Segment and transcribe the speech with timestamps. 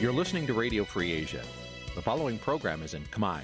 [0.00, 1.42] You're listening to Radio Free Asia.
[1.94, 3.42] The following program is in Khmer.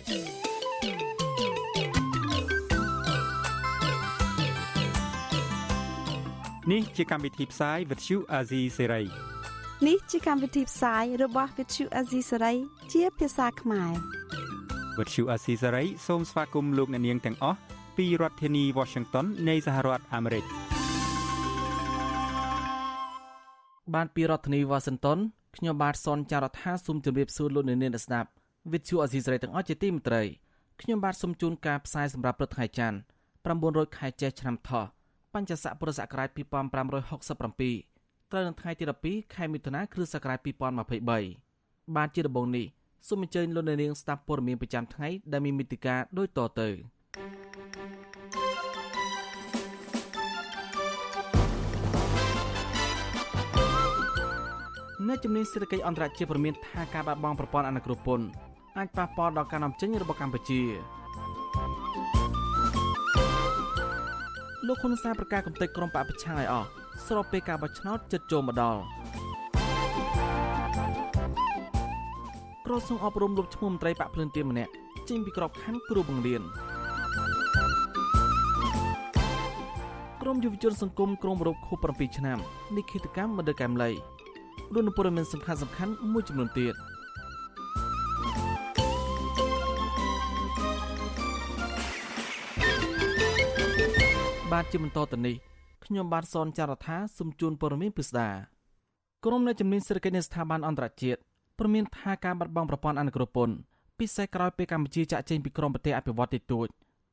[6.66, 9.08] Nǐ chi càm bi tiệp xáy vệt chiu a zì sê ray
[9.86, 12.56] នេះជាកម្មវិធីផ្សាយរបស់ Vithu Azisari
[12.92, 14.15] ជាភាសាខ្មែរ
[14.98, 17.58] វត្តឈូអាស៊ីសេរីសូមស្វាគមន៍លោកអ្នកនាងទាំងអស់
[17.96, 20.44] ពីរដ្ឋធានី Washington នៃសហរដ្ឋអាមេរិក
[23.94, 25.18] បានពីរដ្ឋធានីវ៉ាស៊ីនតោន
[25.56, 28.28] ខ្ញុំបាទសនចាររថាសូមជម្រាបសួរលោកអ្នកនាងអ្នកស្ដាប់
[28.72, 30.22] វិទ្យុអេស៊ីសរ៉ៃទាំងអស់ជាទីមេត្រី
[30.80, 32.98] ខ្ញុំបាទសូមជូនការផ្សាយសម្រាប់ព្រឹកថ្ងៃច័ន្ទ
[33.46, 34.84] 900ខែចេសឆ្នាំថោះ
[35.34, 40.38] បញ្ញស័កពុរសករាជ2567ត្រូវនៅថ្ងៃទី12ខែមិថុនាគ្រិស្តសករាជ
[41.20, 42.66] 2023បានជាដំបូងនេះ
[43.08, 46.68] សូមអញ្ជើញលោកអ្នកនាងស្ដាប់ព័ត៌មានប្រចាំថ្ងៃដែលមានមេតិការដូចតទៅ
[55.06, 58.26] អ្នកជំនាញសេដ្ឋកិច្ចអន្តរជាតិប្រមានថាការបាត់បង់ប្រព័ន្ធអនុគ្រោះពន្ធ
[58.78, 60.60] អាចប៉ះពាល់ដល់ការនាំចេញរបស់កម្ពុជា
[64.66, 66.68] លោកហ៊ុនសែនប្រកាសកំទេចក្រុមបពប្រឆាំងឲ្យអស់
[67.06, 68.80] ស្របពេលការបោះឆ្នោតជិតចូលមកដល់
[72.66, 74.72] ក្រសួងអប់រំលុបឈ្មោះមន្ត្រីបកភ្លឿនទៀនម្នាក់
[75.08, 76.42] ចេញពីក្របខ័ណ្ឌគ្រូបង្រៀន
[80.22, 82.38] ក្រមយុវជនសង្គមក្រមរົບខួប7ឆ្នាំ
[82.76, 83.90] និខេតកម្មមដកម្មលី
[84.74, 86.74] រួមនឹងព័ត៌មានសំខាន់សំខាន់មួយចំនួនទៀត
[94.52, 95.36] បាទជាបន្តទៅនេះ
[95.84, 98.28] ខ្ញុំបាទសនចាររថាសូមជូនព័ត៌មានពិស្ដា
[99.24, 101.20] ក្រុមអ្នកជំនាញសេដ្ឋកិច្ចនៃស្ថាប័នអន្តរជាតិ
[101.58, 103.54] ព្រមានថាការបាត់បង់ប្រព័ន្ធអនុគ្រោះពន្ធ
[103.98, 106.68] ពិសេសក្រោយពេលកម្ពុជាចាក់ចេញពីក្រមប្រទេសអភិវឌ្ឍន៍តិចតួច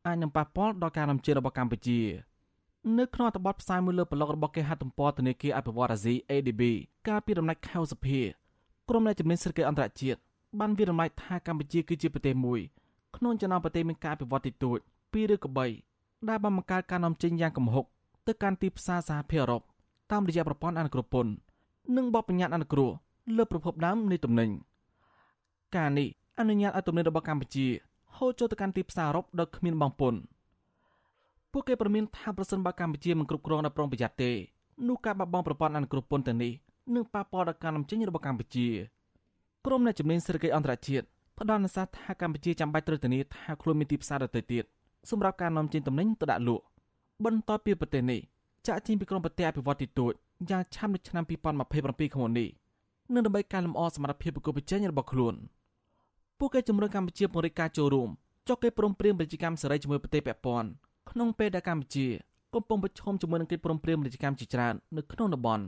[0.08, 2.00] អាចនឹងប៉ះពាល់ដល់ការនាំចេញរបស់កម្ពុជា
[2.97, 6.61] នៅក្នុងអត្ថបទផ្សាយមួយលើប្លុករបស់គេហទំព័រធនាគារអភិវឌ្ឍន៍អាស៊ី ADB
[7.07, 8.19] កាលពីដំណាច់ខែឧសភា
[8.90, 10.19] ក្រុមអ្នកជំនាញសេដ្ឋកិច្ចអន្តរជាតិ
[10.59, 12.59] បានវិរំលែកថាកម្ពុជាគឺជាប្រទេសមួយ
[13.16, 14.79] ក្នុងចំណោមប្រទេសមានការអភិវឌ្ឍន៍តិចតួច
[15.12, 15.50] 2ឬក៏
[15.89, 17.85] 3ដែលបានបង្កើតការនាំចេញយ៉ាងគំហុក
[18.28, 19.62] ទៅកាន់ទីផ្សារសហភាពអឺរ៉ុប
[20.12, 21.31] តាមរយៈប្រព័ន្ធអនុគ្រោះពន្ធ
[21.97, 22.89] និងបបបញ្ញត្តិអនុគ្រោះ
[23.38, 24.50] លើប្រភពដើមនៃទំនិញ
[25.75, 26.07] ការនេះ
[26.39, 27.67] អនុញ្ញាតឲ្យទំនិញរបស់កម្ពុជា
[28.16, 30.19] ហូរចូលទៅកាន់ទីផ្សារអឺរ៉ុបដោយគ្មានបង់ពន្ធ
[31.51, 34.31] ពួកគេប្រមានថាប្រសិនបើកម្ពុជាមិនគ្រប់គ្រងដោយប្រុងប្រយ័ត្នទេ
[34.88, 36.51] នោះការបាត់បង់ប្រព័ន្ធអនុគ្រោះពន្ធទាំងនេះ
[36.95, 38.67] នឹងប៉ះពាល់ដល់ការនាំចេញរបស់កម្ពុជា
[39.66, 41.06] ក្រុមអ្នកជំនាញសេដ្ឋកិច្ចអន្តរជាតិ
[41.39, 44.63] ផ្ដល់នសាថាកម្ពុជាចាំបាច់ត្រូវធានាថាខ្លួនមានទីផ្សារដទៃទៀត
[45.09, 46.63] សម្រាប់ការនាំចេញទំនិញទៅដាក់លក់
[47.25, 48.19] បន្ទាប់ពីប្រទេសនេះ
[48.67, 50.13] ចាក់ចេញពីក្រមប្រទេសអភិវឌ្ឍន៍ទីទួច
[50.50, 52.50] យ៉ាងឆាប់នៅឆ្នាំ2027ខាងមុខនេះ
[53.14, 55.36] នឹងដើម្បីកែលម្អសមត្ថភាពប្រកួតប្រជែងរបស់ខ្លួន
[56.40, 58.09] ពួកគេជំរុញកម្ពុជាពង្រីកការចូលរួម
[58.47, 60.69] ចុះគេព្រមព្រៀងពាណិជ្ជកម្មសេរីជាមួយប្រទេសពាក់ព័ន្ធ
[61.12, 62.08] ក្នុងពេលដែលកម្ពុជា
[62.53, 65.66] កំពុងប្រឈមជាមួយនឹងកិច្ចព្រមព្រៀងពាណិជ្ជកម្មជាច្រើននៅក្នុងតំបន់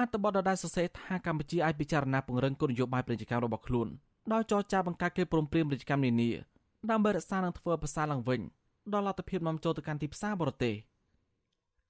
[0.00, 3.88] អត្ថបទដដែលសរសេរថាកម្ពុជាអាចពិចារណាពង្រឹងគោលនយោបាយពាណិជ្ជកម្មរបស់ខ្លួន
[4.32, 6.30] ដោយចរចាបង្កើតកិច្ចព្រមព្រៀងពាណិជ្ជកម្មនានា
[6.90, 8.40] ដើម្បីរក្សានិងធ្វើឲ្យប្រសើរឡើងវិញ
[8.92, 10.74] ដល់លទ្ធភាពនាំចូលទៅកាន់ទីផ្សារបរទេស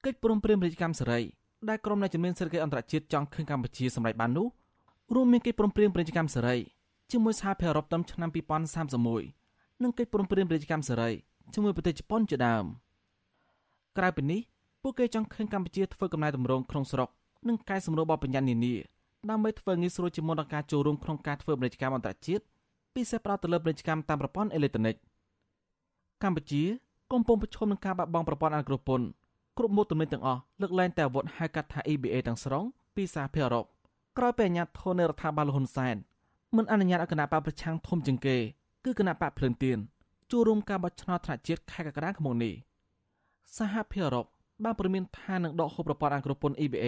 [0.05, 1.21] កិច្ចព្រមព្រៀងពាណិជ្ជកម្មសេរី
[1.69, 4.47] ដែលក្រុមអ្នកជំនាញសេដ្ឋកិច្ចអន្តរជាតិចង់ឃើញកម្ពុជាសម្រេចបាននោះ
[5.15, 6.57] រួមមានកិច្ចព្រមព្រៀងពាណិជ្ជកម្មសេរី
[7.11, 8.31] ជាមួយសហភាពអឺរ៉ុបតាមឆ្នាំ
[9.07, 11.11] 2031និងកិច្ចព្រមព្រៀងពាណិជ្ជកម្មសេរី
[11.55, 12.65] ជាមួយប្រទេសជប៉ុនជាដើម
[13.99, 14.41] ក្រៅពីនេះ
[14.83, 17.09] ពួកគេចង់ឃើញកម្ពុជាធ្វើកំណែតម្រង់ក្នុងស្រុក
[17.49, 18.75] និងកែសម្រួលបទបញ្ញត្តិនានា
[19.31, 22.45] ដើម្បីធ្វើងាយស្រួលជាមុនដល់ការចូលរួមក្នុងការធ្វើពាណិជ្ជកម្មអន្តរជាតិ
[22.95, 24.97] ពិសេសប្រោតទៅលើពាណិជ្ជកម្មតាមប្រព័ន្ធអេឡិចត្រូនិក
[26.23, 26.63] កម្ពុជា
[27.13, 29.07] កំពុងប្រឈមនឹងការបាត់បង់ប្រព័ន្ធអនុគ្រោះពន្ធ
[29.59, 33.65] គ្រប់មុខទំនិញទាំងអស់លើកលែងតែអាវុធហៅកាត់ថា EBA ទាំងស្រុងពីសហភាពអឺរ៉ុប
[34.19, 35.97] ក្រោយពេលអាញាធននៃរដ្ឋាភិបាលលហ៊ុនសែន
[36.57, 38.37] មិនអនុញ្ញាតឲ្យគណៈបកប្រឆាំងធំជាងគេ
[38.85, 39.79] គឺគណៈបកភ្លឿនទៀន
[40.31, 42.55] ចូលរួមការបោះឆ្នោតថ្នាក់ជាតិខែកក្កដាឆ្នាំនេះ
[43.57, 44.27] សហភាពអឺរ៉ុប
[44.65, 46.87] បានព្រមានថានឹងដកហូបប្រព័ន្ធអនុគ្រោះពន្ធ EBA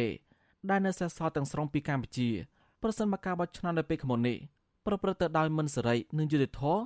[0.70, 2.28] ដែលនៅសេសសល់ទាំងស្រុងពីកម្ពុជា
[2.82, 4.36] ប្រសិនបើការបោះឆ្នោតនៅពេលឆ្នាំនេះ
[4.86, 6.80] ប្រព្រឹត្តទៅដោយមិនសេរីនិងយុត្តិធម៌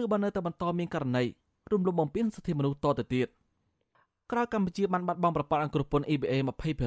[0.00, 1.24] ឬបើនៅតែបន្តមានករណី
[1.72, 3.28] រំលោភបំពានសិទ្ធិមនុស្សតទៅទៀត
[4.30, 6.34] ក្រោយកម្ពុជាបានបាត់បង់ប្រព័ន្ធអង្គរពន្ធ EBA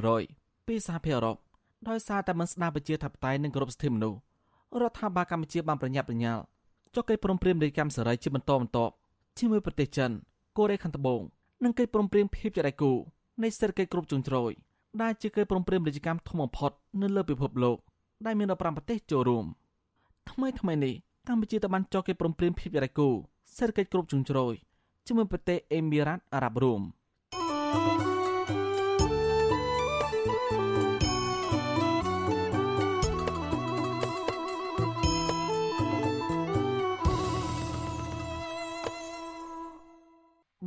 [0.08, 1.38] 20%ពីសហភាពអឺរ៉ុប
[1.90, 4.20] ដោយសារតែមិនស្ដារប្រជាធិបតេយ្យនិងគោរពសិទ្ធិមនុស្ស
[4.82, 6.42] រដ្ឋាភិបាលកម្ពុជាបានប្រញាប់ប្រញាល់
[6.96, 8.94] ចុះកិច្ចព្រមព្រៀងនៃកម្មសេរីជាបន្តបន្ទាប់
[9.40, 10.12] ជាមួយប្រទេសចិន
[10.58, 11.22] កូរ៉េខាងត្បូង
[11.64, 12.92] និងកិច្ចព្រមព្រៀងភាពជាដៃគូ
[13.44, 14.52] នៃសេដ្ឋកិច្ចគ្រប់ជ្រុងជ្រោយ
[15.02, 17.78] ដែលជាកិច្ចព្រមព្រៀងពាណិជ្ជកម្មធំបំផុតនៅលើពិភពលោក
[18.26, 19.46] ដែលមាន15ប្រទេសចូលរួម
[20.32, 20.94] ថ្មីថ្មីនេះ
[21.28, 23.10] កម្ពុជាក៏បានចុះកិច្ចព្រមព្រៀងភាពជាដៃគូ
[23.58, 24.54] សេដ្ឋកិច្ចគ្រប់ជ្រុងជ្រោយ
[25.08, 26.84] ជាមួយប្រទេសអេមីរ៉ាតអារ៉ាប់រួម។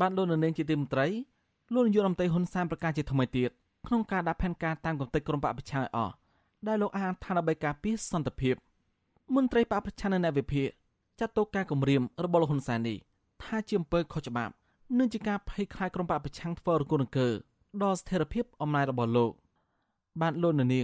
[0.00, 1.06] បានលោកនៅនាងជាទីមន្ត្រី
[1.75, 3.50] លោកនាយករដ្ឋមន្ត្រីហ៊ុនសែនប្រកាសជាថ្មីទៀត
[3.87, 6.12] ក្នុងការដាក់ផែនការតាមកំតិចក្រុមបកប្រឆាំងឲ្យអស់
[6.67, 8.55] ដែលលោកអានឋានដើម្បីការពារសន្តិភាព
[9.35, 10.69] មន្ត្រីបកប្រឆាំងនៅអ្នកវិភាគ
[11.20, 12.97] ចាត់ទុកការគម្រាមរបស់លោកហ៊ុនសែននេះ
[13.43, 14.53] ថាជាអំពើខុសច្បាប់
[14.98, 17.28] និងជាការភ័យខ្លាចក្រុមបកប្រឆាំងធ្វើរង្គោះរង្គើ
[17.82, 19.32] ដល់ស្ថិរភាពអំណាចរបស់លោក
[20.20, 20.80] បានលោកនាងនឹ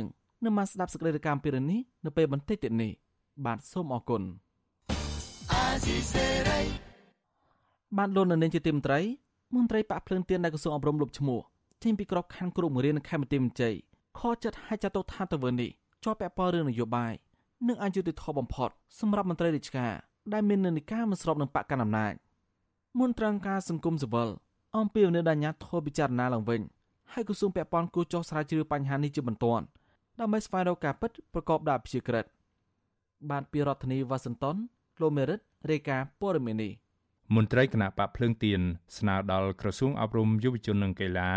[0.51, 2.93] ងមកស្ដាប់សេចក្តីរាយការណ៍ពីរឿងនេះនៅពេលបន្តិចទៀតនេះ
[3.47, 4.23] បាទសូមអរគុណ
[7.99, 9.01] បានលោកនាងជាទីមន្ត្រី
[9.55, 11.41] មន្ត្រីបាក់ភ្លើងទៀននៃក្រសួងអប់រំលុបឈ្មោះ
[11.83, 13.71] ចេញពីក្របខ័ណ្ឌគ្រូបង្រៀននៅខេមរៈមន្ត្រី
[14.19, 15.71] ខចិត្តឲ្យចាត់ទុកថាទៅវិញនេះ
[16.05, 17.13] ជាប់ពាក់ព័ន្ធរឿងនយោបាយ
[17.69, 18.71] និងអយុត្តិធម៌បំផុត
[19.01, 19.93] សម្រាប់មន្ត្រីរាជការ
[20.33, 22.13] ដែលមាននិន្នាការមិនស្របនឹងបកកណ្ដាលអំណាច
[23.01, 24.29] មន្ត្រីអង្គការសង្គមស៊ីវិល
[24.79, 26.61] អំពីនៅដាញាធរពិចារណាឡើងវិញ
[27.13, 29.65] ហើយក្រសួងពាក់ព័ន្ធគូចោះស្រាវជ្រាវបញ្ហានេះជាបន្ទាន់
[30.21, 32.25] ដើម្បីស្វែងរកការពិតប្រកបដោយព្យាក្រឹត
[33.31, 34.57] បានពីរដ្ឋធានីវ៉ាស៊ីនតោន
[35.01, 35.41] លោកមេរិត
[35.71, 36.73] រាយការណ៍ព័ត៌មាននេះ
[37.37, 38.61] មន្ត្រីគណៈបកភ្លើងទៀន
[38.99, 41.33] ស្នើដល់ក្រសួងអប់រំយុវជននិងកីឡា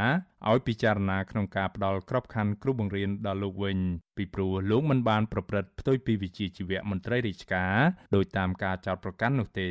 [0.49, 3.77] ឲ្យពិចារណាក្នុងការផ្ដល់ក្របខ័ណ្ឌគ្រូបង្រៀនដល់លោកវិញ
[4.17, 7.75] ពីព្រោះលោកមិនបានប្រព្រឹត្តផ្ទុយពីវិជ្ជាជីវៈមន្ត្រីរាជការ
[8.15, 9.69] ដោយតាមការចោទប្រកាន់នោះទេ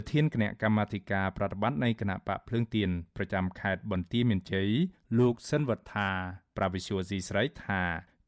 [0.00, 4.70] ប្រធានគណៈកម្មាធិការប្រតិបត្តិនៃគណៈបកភ្លើងទៀនប្រចាំខេត្តបន្ទាយមានជ័យ
[5.18, 6.08] លោកសិនវត្ថា
[6.56, 7.82] ប្រាវិសុវស៊ីស្រីថា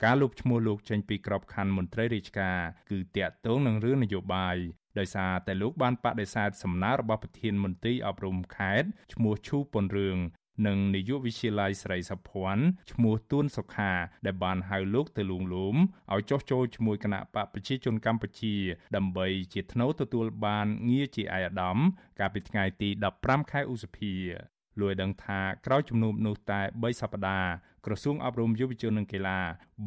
[0.04, 2.58] ការលុបឈ្មោះលោកចេញពីក្របខ័ណ្ឌមន្ត្រីរាជការ
[2.90, 4.56] គឺតាក់ទងនឹងរឿងនយោបាយ
[4.98, 10.16] ដោយសារតែលោកបានបដិសេធសំណើរបស់ប្រធានមន្ត្រីអប់រំខេត្តឈ្មោះឈូប៉ុនរឿង
[10.66, 13.92] និងនាយកវិទ្យាល័យស្រីសុភ័ណ្ឌឈ្មោះទួនសុខា
[14.26, 15.76] ដែលបានហៅលោកទៅលួងលោម
[16.14, 18.54] ឲ្យចុះចូលជាមួយគណៈបកប្រជាជនកម្ពុជា
[18.96, 21.78] ដើម្បីជាថ្នូវទទួលបានងារជាអាយដាម
[22.18, 22.88] កាលពីថ្ងៃទី
[23.20, 24.14] 15ខែឧសភា
[24.80, 27.50] លោកឲ្យដឹងថាក្រោយជំនុំនោះតែ3សប្តាហ៍
[27.86, 29.40] ក្រសួងអប់រំយុវជននិងកីឡា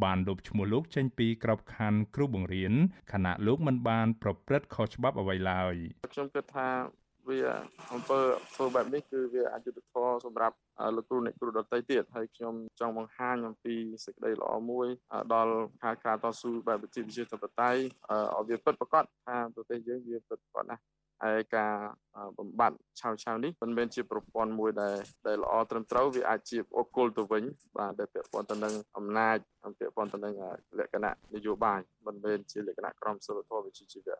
[0.04, 2.74] បានលុបឈ្មោះលោកចេញពីក្របខ័ណ្ឌគ្រូបង្រៀន
[3.12, 5.76] ខណៈលោកមិនបានប្រព្រឹត្តខុសច្បាប់អ្វីឡើយ
[6.14, 6.68] ខ្ញុំគិតថា
[7.30, 7.40] វា
[7.94, 8.20] អំពើ
[8.56, 10.56] ធ្វើបែបនេះគឺវាអយុត្តិធម៌សម្រាប់
[10.96, 13.76] លោកគ្រូអ្នកគ្រូដទៃទៀតហើយខ្ញុំចង់បង្ហាញអំពី
[14.06, 14.88] សេចក្តីល្អមួយ
[15.34, 15.54] ដល់
[15.84, 17.82] ការការតស៊ូបែបវិទ្យាវិទ្យាធិបតេយ្យ
[18.36, 20.84] ឲ្យវាពិតប្រាកដថាប្រទេសយើងវាពិតប្រាកដណាស់
[21.24, 21.74] ហើយការ
[22.38, 24.96] បំបត្តិឆាវឆាវនេះមិនមែនជាប្រព័ន្ធមួយដែល
[25.28, 27.44] ដែលល្អត្រឹមត្រូវវាអាចជាអកុលទៅវិញ
[27.78, 29.38] បាទដែលពាក់ព័ន្ធទៅនឹងអំណាច
[29.80, 30.34] ពាក់ព័ន្ធទៅនឹង
[30.80, 34.18] លក្ខណៈនយោបាយមិនមែនជាលក្ខណៈក្រមសីលធម៌វិជ្ជាជីវៈ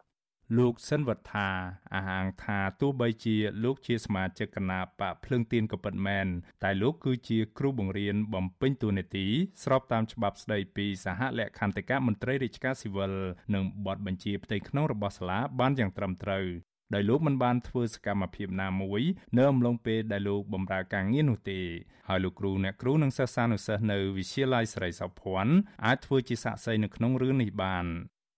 [0.58, 1.50] លោកសិនវត្ថា
[1.94, 6.28] អះអាងថាទោះបីជាលោកជាសមាជិកគណៈបកភ្លើងទៀនក៏ពិតមែន
[6.64, 9.28] តែលោកគឺជាគ្រូបង្រៀនបំពេញតួនាទី
[9.64, 13.14] ស្របតាមច្បាប់ស្តីពីសហលក្ខន្តិកៈមន្ត្រីរាជការស៊ីវិល
[13.54, 16.46] និងបទបញ្ជាផ្ទៃក្នុងរបស់សាលាបានយ៉ាងត្រឹមត្រូវ
[16.94, 19.02] ដោយលោកមិនបានធ្វើសកម្មភាពណាមួយ
[19.38, 21.62] នៅអំឡុងពេលដែលលោកបម្រើការងារនោះទេ
[22.10, 25.56] ហើយលោកគ្រូអ្នកគ្រូនិងសិស្សានុសិស្សនៅវិទ្យាល័យស្រីសុភ័ណ្ឌ
[25.86, 27.88] អាចធ្វើជាសាក្សីនៅក្នុងរឿងនេះបាន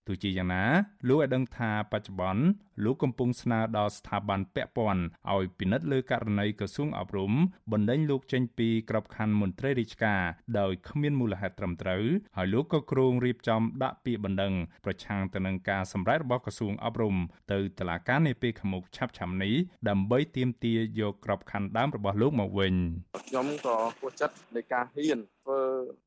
[0.08, 0.64] ទោះជាយ៉ាងណា
[1.08, 2.44] លោកឲ្យដឹងថាបច្ចុប្បន្ន
[2.84, 7.34] លោកកំពុងស្នើដល់ស្ថាប័នពាក់ព័ន្ធឲ្យពិនិត្យលើករណីក្រសួងអប់រំ
[7.72, 10.22] បណ្ដេញលោកចេញពីក្របខ័ណ្ឌមន្ត្រីរាជការ
[10.60, 12.04] ដោយគ្មានមូលហេតុត្រឹមត្រូវ
[12.38, 14.54] ហើយលោកក៏គ្រោងរៀបចំដាក់ពាក្យបណ្ដឹង
[14.86, 17.16] ប្រឆាំងទៅនឹងការសម្រេចរបស់ក្រសួងអប់រំ
[17.52, 19.54] ទៅតុលាការនាពេលខាងមុខឆាប់ៗនេះ
[19.90, 22.74] ដើម្បីទាមទារយកក្របខ័ណ្ឌដើមរបស់លោកមកវិញ
[23.28, 25.60] ខ្ញុំក៏គួរចិត្តនៃការហ៊ានធ្វើ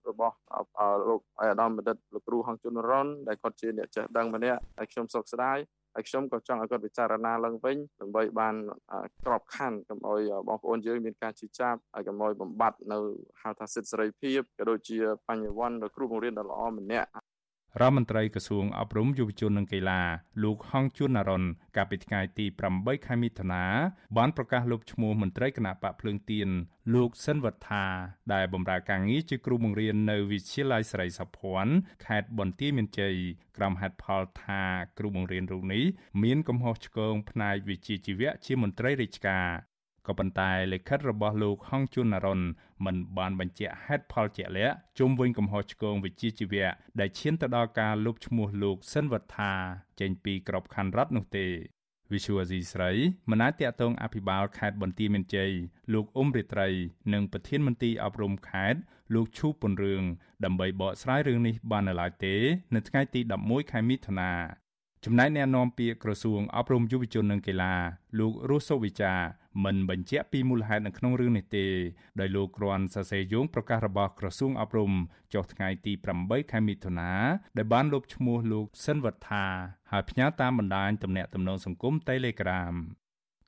[0.09, 0.37] របស់
[1.09, 5.59] លោកអាយដាមបណ្ឌិតលោកគ្រូហងជុនរ៉ុនដែលគាត់ជាអ្នកចេះដឹងម្នាក់ហើយខ្ញុំសោកស្ដាយ
[5.99, 8.55] ហើយខ្ញុំក៏ចង់ឲ្យគាត់ពិចារណាឡើងវិញដើម្បីបាន
[9.25, 12.99] ក្របខ័ណ្ឌកុំឲ្យបងប្អូនយើងមានការជិះចាប់ហើយកុំឲ្យបំបត្តិនៅ
[13.43, 17.09] ហៅថាសិទ្ធិសេរីភាពក៏ដូចជាបញ្ញវន្តដល់គ្រូបង្រៀនដ៏ល្អម្នាក់
[17.81, 20.03] រដ្ឋមន្ត្រីក្រសួងអប់រំយុវជននិងកីឡា
[20.43, 21.45] លោកហងជួនណរុន
[21.77, 22.47] កាលពីថ្ងៃទី
[22.77, 23.65] 8ខែមិថុនា
[24.17, 26.49] បានប្រកាសលុបឈ្មោះមន្ត្រីគណៈបកភ្លើងទៀន
[26.95, 27.85] លោកសិនវត្ថា
[28.33, 31.75] ដែលបម្រើការងារជាគ្រូបង្រៀននៅវិទ្យាល័យស្រីសុភ័ណ្ឌ
[32.07, 33.15] ខេត្តបន្ទាយមានជ័យ
[33.57, 34.63] ក្រុមហេតុផលថា
[34.99, 35.85] គ្រូបង្រៀនរូបនេះ
[36.23, 39.49] មានកំហុសឆ្គងផ្នែកវិជ្ជាជីវៈជាមន្ត្រីរាជការ
[40.09, 42.41] ក៏ប៉ុន្តែលិខិតរបស់លោកហងជួនណរុន
[42.85, 46.69] មិនបានបញ្ជាក់ហេតុផលជាក់លាក់ជុំវិញកំហុសឆ្គងវិជ្ជាជីវៈ
[47.01, 49.53] ដែលឈានទៅដល់ការលុបឈ្មោះលោកសិនវត្ថា
[50.01, 51.47] ចេញពីក្របខ័ណ្ឌរដ្ឋនោះទេ
[52.13, 52.91] វិសុវអាស៊ីស្រី
[53.31, 55.53] មិនអាចតាក់ទងអភិបាលខេត្តបន្ទាយមានជ័យ
[55.93, 56.69] លោកអ៊ុំរិត្រី
[57.13, 58.81] និងប្រធានមន្ត្រីអប់រំខេត្ត
[59.15, 60.03] លោកឈូពុនរឿង
[60.45, 62.35] ដើម្បីបកស្រាយរឿងនេះបាននៅឡើយទេ
[62.75, 64.33] នៅថ្ងៃទី11ខែមិថុនា
[65.05, 67.75] ចំណែកអ្នកនាំពាក្យក្រសួងអប់រំយុវជននិងកីឡា
[68.19, 69.15] លោករស់សុវិចា
[69.65, 71.67] មិនបញ្ជាក់ពីមូលហេតុនៅក្នុងរឿងនេះទេ
[72.21, 74.93] ដោយលោកគ្រាន់សរសេរយោងប្រកាសរបស់ក្រសួងអប់រំ
[75.35, 77.13] ចុះថ្ងៃទី8ខែមិថុនា
[77.57, 79.45] ដែលបានលុបឈ្មោះលោកសិនវត្ថា
[79.91, 82.75] ហើយផ្ញើតាមបណ្ដាញទំនាក់ទំនងសង្គម Telegram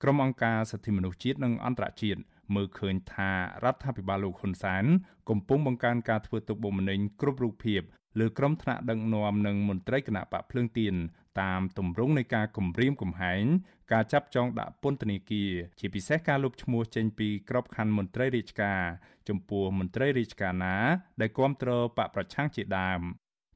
[0.03, 2.21] ក្រុមអង្គការសិទ្ធិមនុស្សជាតិនិងអន្តរជាតិ
[2.55, 3.31] មើលឃើញថា
[3.65, 4.85] រដ្ឋាភិបាលលោកហ៊ុនសែន
[5.29, 7.83] កំពុងបង្កើនការធ្វើទុកបុកម្នេញគ្រប់រូបភាព
[8.19, 10.95] លើក្រុមថ្នាក់ដឹកនាំនិងមន្ត្រីគណៈបកភ្លើងទៀន
[11.43, 13.45] តាមទម្រង់នៃការគំរាមកំហែង
[13.93, 15.51] ការចាប់ចងដាក់ពន្ធនាគារ
[15.81, 18.83] ជាពិសេសការលុបឈ្មោះចេញពីក្របខ័ណ្ឌមន្ត្រីរាជការ
[19.29, 20.77] ចំពោះមន្ត្រីរាជការណា
[21.21, 23.01] ដែលគ្រប់គ្រងបកប្រឆាំងជាដើម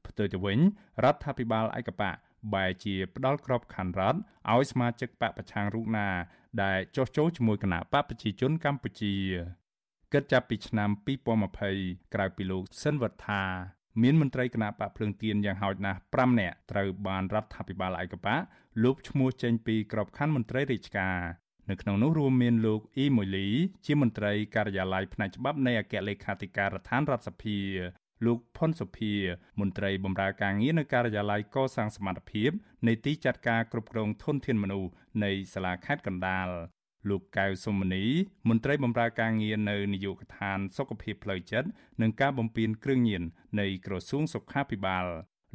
[0.05, 0.59] ផ្ទុយទៅវិញ
[1.03, 2.15] រដ្ឋាភិបាលឯកបក
[2.53, 4.19] បែជាផ្ដាល់ក្របខ័ណ្ឌរដ្ឋ
[4.53, 6.09] ឲ្យសមាជិកបកប្រឆាំងរូបណា
[6.63, 9.15] ដែលចោះចូលជាមួយគណៈបកប្រជាជនកម្ពុជា
[10.13, 10.89] គិតចាប់ពីឆ្នាំ
[11.51, 13.43] 2020ក្រៅពីលោកសិនវត្ថា
[14.01, 18.41] មានមន្ត្រីគណៈបកភ្លើងទៀនយ៉ាងហោចណាស់5នាក់ត្រូវបានរដ្ឋាភិបាលឯកបក
[18.83, 21.17] លុបឈ្មោះចេញពីក្របខ័ណ្ឌមន្ត្រីរាជការ
[21.69, 23.47] នៅក្នុងនោះរួមមានលោកអ៊ីម៉ូលី
[23.85, 27.59] ជាមន្ត្រីការិយាល័យផ្នែកច្បាប់នៃអគ្គលេខាធិការដ្ឋានរដ្ឋសភា
[28.25, 29.13] លោកផុនសុភា
[29.59, 32.51] មន្ត្រីបម្រើការងារនៅការិយាល័យកសាងសមត្ថភាព
[32.87, 34.91] នៃទីចាត់ការគ្រប់គ្រងធនធានមនុស្ស
[35.23, 36.47] នៃសាលាខេត្តកណ្ដាល
[37.09, 38.03] លោកកៅសុមនី
[38.49, 41.67] មន្ត្រីបម្រើការងារនៅនាយកដ្ឋានសុខភាពផ្លូវចិត្ត
[42.01, 43.23] និងការបំពេញគ្រឿងញៀន
[43.59, 45.05] នៃក្រសួងសុខាភិបាល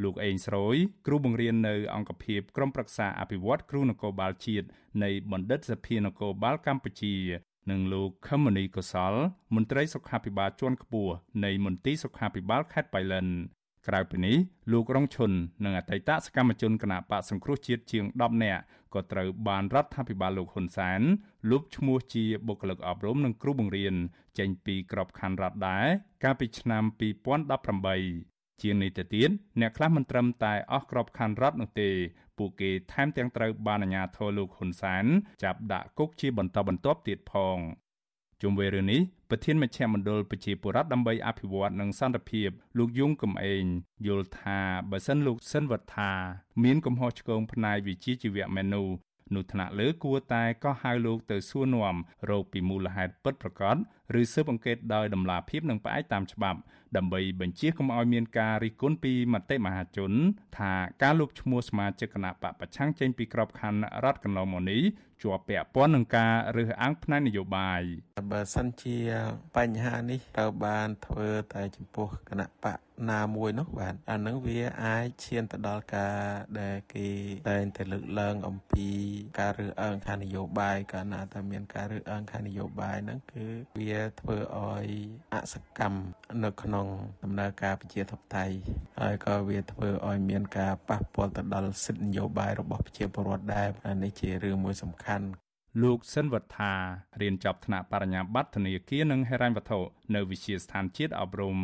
[0.03, 0.77] លោកអេងស្រួយ
[1.07, 4.67] គ្រូបង្រៀននៅអង្គភាពក្រមប្រឹក្សាអភិវឌ្ឍគ្រូនគរបាលជាតិ
[5.05, 7.15] នៃបណ្ឌិតសភានគរបាលកម្ពុជា
[7.71, 9.15] និងលោកខមនីកុសល
[9.55, 11.15] មន្ត្រីសុខាភិបាលជាន់ខ្ពស់
[11.45, 13.27] នៃមន្ទីរសុខាភិបាលខេត្តបៃលិន
[13.89, 14.37] ក្រៅពីនេះ
[14.73, 15.33] លោករងឈុន
[15.65, 18.63] និងអតីតសកម្មជនគណបកសង្គ្រោះជាតិជាង10នាក់
[18.95, 21.01] ក៏ត្រូវបានរដ្ឋាភិបាលលោកហ៊ុនសែន
[21.51, 23.95] លុបឈ្មោះជាបុគ្គលិកអប់រំនិងគ្រូបង្រៀន
[24.39, 25.87] ចេញពីក្របខ័ណ្ឌរដ្ឋដែរ
[26.25, 26.83] កាលពីឆ្នាំ
[27.49, 31.91] 2018ជាងនេះទៅទៀតអ្នកខ្លះមិនត្រឹមតែអស់ក្របខ័ណ្ឌរដ្ឋនោះទេ
[32.39, 35.05] ពួកគេថែមទាំងត្រូវបានអាជ្ញាធរលោកហ៊ុនសែន
[35.43, 37.59] ចាប់ដាក់គុកជាបន្តបន្ទាប់ទៀតផង
[38.43, 43.65] ជុំវិញរឿងនេះប្រធានមជ្ឈមណ្ឌលប្រជាពលរដ្ឋដើម្បីអភិវឌ្ឍនិងសន្តិភាពលោកយងកំឯង
[44.07, 44.59] យល់ថា
[44.91, 46.11] បើសិនលោកសិនវត្ថា
[46.65, 48.89] មានកំហុសឆ្គងផ្នែកវិជ្ជាជីវៈមែននោះ
[49.35, 51.97] នោះថ្នាក់លើគួរតែក៏ហៅលោកទៅសួរនាំ
[52.31, 53.77] រោគពីមូលហេតុពិតប្រាកដ
[54.21, 56.59] ឬស៊ើបអង្កេតដោយតម្លាភាពនិងផ្អែកតាមច្បាប់
[56.97, 60.13] ដើម្បីបញ្ជាកុំឲ្យមានការរិះគន់ពីមតិមហាជន
[60.59, 60.73] ថា
[61.03, 64.83] ការលុបឈ្មោះសមាជិកគណៈបកប្រឆាំងចេញពីក្របខ័ណ្ឌរដ្ឋកន្លងមកនេះ
[65.23, 67.81] ជាប់ពាក់ព័ន្ធនឹងការរើសអើងផ្នែកនយោបាយ
[68.31, 68.99] បើសិនជា
[69.57, 72.79] បញ្ហានេះត្រូវបានធ្វើតែចំពោះគណៈបក
[73.11, 76.17] ណាមួយនោះបាទអានឹងវាអាចឈានទៅដល់ការ
[76.61, 77.09] ដែលគេ
[77.49, 78.89] តែងតែលើកឡើងអំពី
[79.39, 83.45] ការរើសអើងខាងនយោបាយកាលណាតែមានការរើសអើងខាងនយោបាយហ្នឹងគឺ
[83.79, 84.89] វាធ្វើឲ្យ
[85.35, 86.01] អសកម្ម
[86.45, 86.87] នៅក្នុង
[87.23, 88.57] ដំណើរការប្រជាធិបតេយ្យ
[89.01, 93.69] ហើយក៏វាធ្វើឲ្យមានការប៉ះពាល់ទៅដល់សិទ្ធិនយោបាយរបស់ប្រជាពលរដ្ឋដែរ
[94.05, 95.27] នេះជារឿងមួយសំខាន់
[95.83, 96.73] លោកសិនវត្ថា
[97.21, 99.81] រៀនចប់ថ្នាក់បរិញ្ញាបត្រធនាគារនិងហិរញ្ញវត្ថុ
[100.15, 101.59] នៅវិទ្យាស្ថានជាតិអប់រំ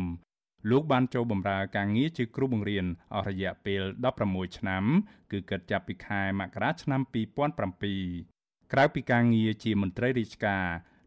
[0.69, 3.81] លោកបានចូលបម្រើការងារជាគ្រូបង្រៀនអស់រយៈពេល
[4.19, 4.83] 16ឆ្នាំ
[5.31, 10.65] គឺគិតចាប់ពីខែមករាឆ្នាំ2007ក្រៅពីការងារជាមន្ត្រីរាជការ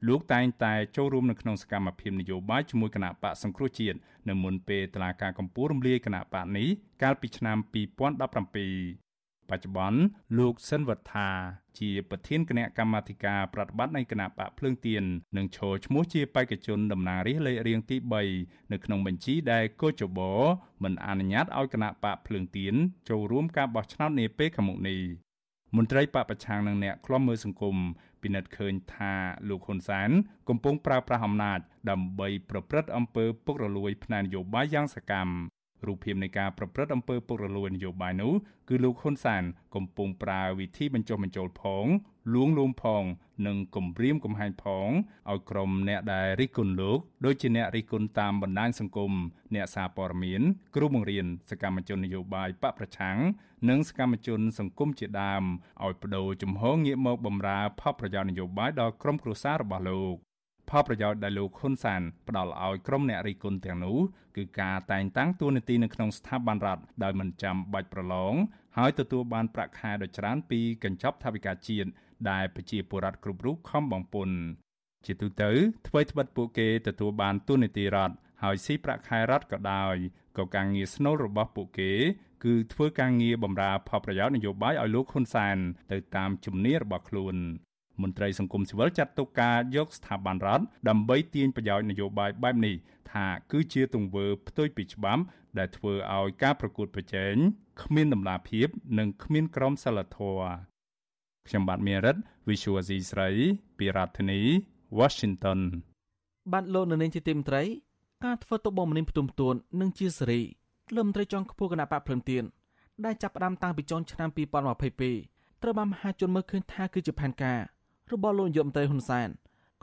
[0.08, 3.98] លោកតែងតែចូលរួមនៅក្នុងសកម្មភាពនយោបាយជាមួយគណៈបកសង្គ្រោះជាតិ
[4.28, 6.68] នៅមុនពេលតឡាការកម្ពុជារំលាយគណៈបកនេះ
[7.02, 7.56] កាលពីឆ្នាំ
[9.04, 9.09] 2017
[9.50, 10.00] បច្ចុប្បន្ន
[10.38, 11.28] លោកសិនវត្ថា
[11.78, 15.02] ជាប្រធានគណៈកម្មាធិការប្រតិបត្តិនៃគណៈបកភ្លើងទៀន
[15.36, 17.96] និងឈរឈ្មោះជាបេក្ខជនតំណាងរាស្ត្រលេខរៀងទី
[18.34, 20.32] 3នៅក្នុងបញ្ជីដែលកោចបោ
[20.84, 22.74] មិនអនុញ្ញាតឲ្យគណៈបកភ្លើងទៀន
[23.08, 25.00] ចូលរួមការបោះឆ្នោតនាពេលខាងមុខនេះ
[25.76, 27.76] មន្ត្រីបពប្រឆាំងនឹងអ្នកខ្លំមើលសង្គម
[28.22, 29.12] ពិនិត្យឃើញថា
[29.48, 30.10] លោកហ៊ុនសែន
[30.48, 31.58] កំពុងប្រើប្រាស់អំណាច
[31.90, 35.32] ដើម្បីប្រព្រឹត្តអំពើពុករលួយផ្នែកនយោបាយយ៉ាងសកម្ម
[35.86, 38.32] រូបភាពនៃការប្រព្រឹត្តអំពើពុករលួយនយោបាយនោះ
[38.68, 39.42] គឺលោកហ៊ុនសាន
[39.74, 41.86] កំពុងប្រើវិធីបញ្ចុះបញ្ចូលផង
[42.34, 43.04] លួងលោមផង
[43.46, 44.88] និងគំរាមកំហែងផង
[45.30, 49.12] ឲ្យក្រុមអ្នកដែលរិះគន់លោកដូចជាអ្នករិះគន់តាមបណ្ដាញសង្គម
[49.54, 50.42] អ្នកសារព័ត៌មាន
[50.74, 53.18] គ្រូបង្រៀនសកម្មជននយោបាយបកប្រឆាំង
[53.68, 55.42] និងសកម្មជនសង្គមជាដើម
[55.84, 60.29] ឲ្យបដូរជំហរងាកមកបម្រើផលប្រយោជន៍នយោបាយដល់ក្រុមគ្រួសាររបស់លោក
[60.70, 63.98] ផលប្រយោជន៍ដែលលោកហ៊ុនសានផ្ដល់ឲ្យក្រុមអ្នករិះគន់ទាំងនោះ
[64.36, 68.34] គឺការតែងតាំងតួនាទីនៅក្នុងស្ថាប័នរដ្ឋដោយមិនចាំបាច់ប្រឡង
[68.78, 71.88] ហើយទទួលបានប្រាក់ខែដ៏ច្រើនពីកញ្ចប់ថវិកាជាតិ
[72.30, 74.36] ដែលប្រជាពលរដ្ឋគ្រប់រូបខំបង់ពន្ធ
[75.06, 75.50] ជាទូទៅ
[75.88, 79.96] អ្វីត្បិតពួកគេទទួលបានតួនាទីរដ្ឋហើយស៊ីប្រាក់ខែរដ្ឋក៏ដោយ
[80.38, 81.92] ក៏ការងារស្នូលរបស់ពួកគេ
[82.44, 85.56] គឺធ្វើការងារបម្រើផលប្រយោជន៍នយោបាយឲ្យលោកហ៊ុនសែន
[85.92, 87.36] ទៅតាមជំនឿរបស់ខ្លួន
[88.02, 92.74] មន្ត្រីសង្គមស៊ីវិលចាត់ទុកការយកស្ថាប័នរដ្ឋដើម្បីទាញប្រយោជន៍នយោបាយបែបនេះ
[93.12, 95.22] ថាគឺជាទង្វើផ្ទុយពីច្បាប់
[95.58, 97.34] ដែលធ្វើឲ្យការប្រកួតប្រជែង
[97.82, 100.52] គ្មានតម្លាភាព និងគ្មានក្រមសីលធម៌
[101.48, 102.16] ខ្ញុំបាទមេរិត
[102.48, 103.28] Visual C ស្រី
[103.78, 104.40] ពីរដ្ឋធានី
[104.98, 105.60] Washington
[106.52, 107.62] បាទលោកនៅនាងជាទីមត្រី
[108.24, 110.40] ការធ្វើទុកបុកម្នេញផ្ទុំទួននិងជាសេរី
[110.96, 112.44] លើមន្ត្រីចុងខ្ពស់គណៈបកភ្លឹមទៀន
[113.04, 117.60] ដែលចាប់ផ្ដើមតាំងពីចុងឆ្នាំ2022ត្រូវបានមហាជនមើលឃើញថាគឺជាផែនការ
[118.12, 119.28] របស់លោកនាយករដ្ឋមន្ត្រីហ៊ុនសែន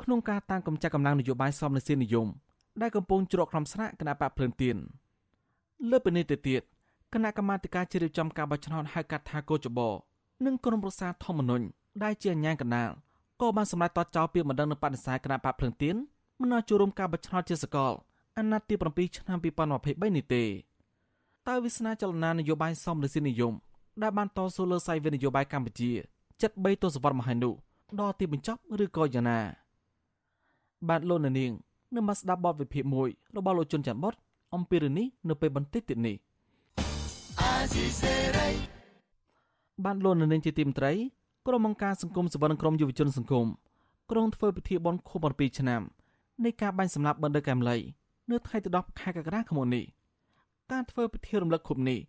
[0.02, 2.28] ក្នុងការតាំងកម្ចាត់កម្លាំងនយោបាយសមនសៀននិយម
[2.82, 4.78] ដែលកំពុងជ្រកក្រំស្នាក់គណៈបកភ្លើនទៀន
[5.90, 6.62] លើពីនេះទៅទៀត
[7.14, 9.80] គណៈកម្មាធិការជ្រៀបចំការបោះឆ្នោតហៅកាត់ថាកោចប
[10.46, 11.66] និងក្រុមប្រឹក្សាធម្មនុញ្ញ
[12.04, 12.90] ដែលជាអាញាកណ្ដាល
[13.42, 15.96] ក៏បានសម្រេចតចោលពាក្យបណ្ដឹងនឹងបដិសេធគណៈបកភ្លឹងទៀន
[16.42, 17.94] មិនឲ្យចូលរួមការបោះឆ្នោតជាសកល
[18.38, 20.44] អាណត្តិទី7ឆ្នាំ2023នេះទេ
[21.48, 23.54] តើវាសនាចលនានយោបាយសមរសិនិយម
[24.02, 25.92] ដែលបានតស៊ូលើសាយវិនយោបាយកម្ពុជា
[26.38, 27.54] 73ទសវត្សរ៍មកហើយនោះ
[28.00, 29.40] ដល់ទីបញ្ចប់ឬក៏យ៉ាងណា
[30.90, 31.52] បាទលោកនាងនឹង
[32.08, 34.14] មកស្ដាប់បទវិភាគមួយរបស់លោកជុនច័ន្ទបុត
[34.56, 36.16] អំពីរឿងនេះនៅពេលបន្តិចទៀតនេះ
[39.86, 40.92] បានលោកនាងជាទីមត្រី
[41.48, 43.48] ក្រុមអង្គការសង្គមសវនក្រុមយុវជនសង្គម
[44.12, 45.82] ក្រុងធ្វើពិធីបុណ្យខួប7ឆ្នាំ
[46.44, 47.78] នៃការបាញ់សម្លាប់បណ្ឌិតកែមលី
[48.32, 49.84] នៅថ្ងៃទី10ខែកក្កដាឆ្នាំនេះ
[50.72, 52.00] ការធ្វើពិធីរំលឹកខួបនេះ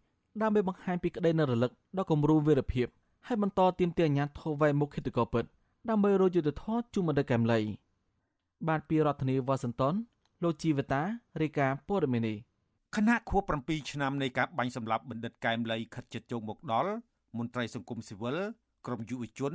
[0.42, 2.86] ដើម្បីបង្ហាញពីក្តីនៅរលឹកដល់គំរូវីរភាព
[3.26, 5.44] ហើយបន្តទៀមទាអាញាធរវែមុខគិតកោពិត
[5.88, 7.60] ដើម្បីរកយុទ្ធធរជុំបណ្ឌិតកែមលី
[8.68, 9.94] បាទពីរដ្ឋធានីវ៉ាស៊ីនតោន
[10.42, 11.02] លោកជីវតា
[11.40, 12.36] រាយការណ៍ព័ត៌មាននេះ
[12.96, 16.92] គណៈខួប7ឆ្នាំនៃការបាញ់សម្លាប់បណ្ឌិតកែមលីខិតជិតជោគមកដល់
[17.36, 18.38] មន្ត្រីសង្គមស៊ីវិល
[18.86, 19.52] ក្រមយុវជន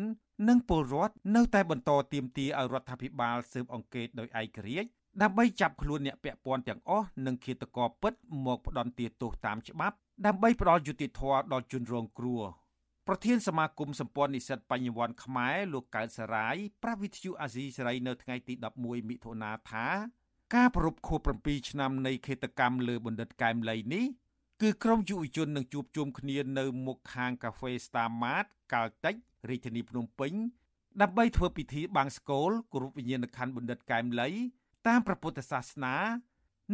[0.49, 4.89] និងពលរដ្ឋនៅតែបន្តទាមទារឲ្យរដ្ឋាភិបាលស៊ើបអង្កេតដោយឯករាជ្យ
[5.21, 8.13] ដើម្បីចាប់ខ្លួនអ្នកពាក់ព័ន្ធទាំងអស់និងឃាតករពិត
[8.45, 12.41] មកផ្ដន់ទោសតាមច្បាប់ដើម្បីផ្ដល់យុត្តិធម៌ដល់ជនរងគ្រោះ
[13.07, 19.87] ប្រធានសមាគមសម្ព័ន្ធនិស្សិតបញ្ញវន្តខ្មែរលោកកើតសរាយប្រាប់វិទ្យុអាស៊ីសេរីនៅថ្ងៃទី11មិថុនាថា
[20.55, 24.05] ការប្រពខួប7ឆ្នាំនៃឃាតកម្មលើបណ្ឌិតកែមលីនេះ
[24.61, 29.15] គឺក្រុមយុវជននឹងជួបជុំគ្នានៅមុខខាងកាហ្វេ Star Mart កាល់តិច
[29.49, 30.33] រាជធានីភ្នំពេញ
[31.01, 34.29] ដើម្បីធ្វើពិធីបាំងស្កូលគោរពវិញ្ញាណក្ខន្ធបណ្ឌិតកែមលី
[34.87, 35.95] តាមព្រះពុទ្ធសាសនា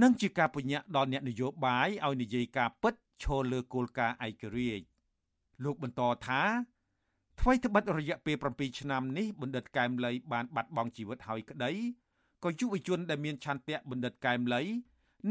[0.02, 2.94] និងជាការពញ្ញាដល់អ្នកនយោបាយឲ្យនិយាយការពិត
[3.24, 4.86] ឈលលើគោលការណ៍ឯករាជ្យ
[5.64, 6.42] លោកបន្តថា
[7.40, 11.72] ថ្មីត្បិតរយៈពេល7ឆ្នាំនេះបណ្ឌិតកែមលីបានបាត់បង់ជីវិតហើយក្តី
[12.44, 14.64] ក៏យុវជនដែលមានឆន្ទៈបណ្ឌិតកែមលី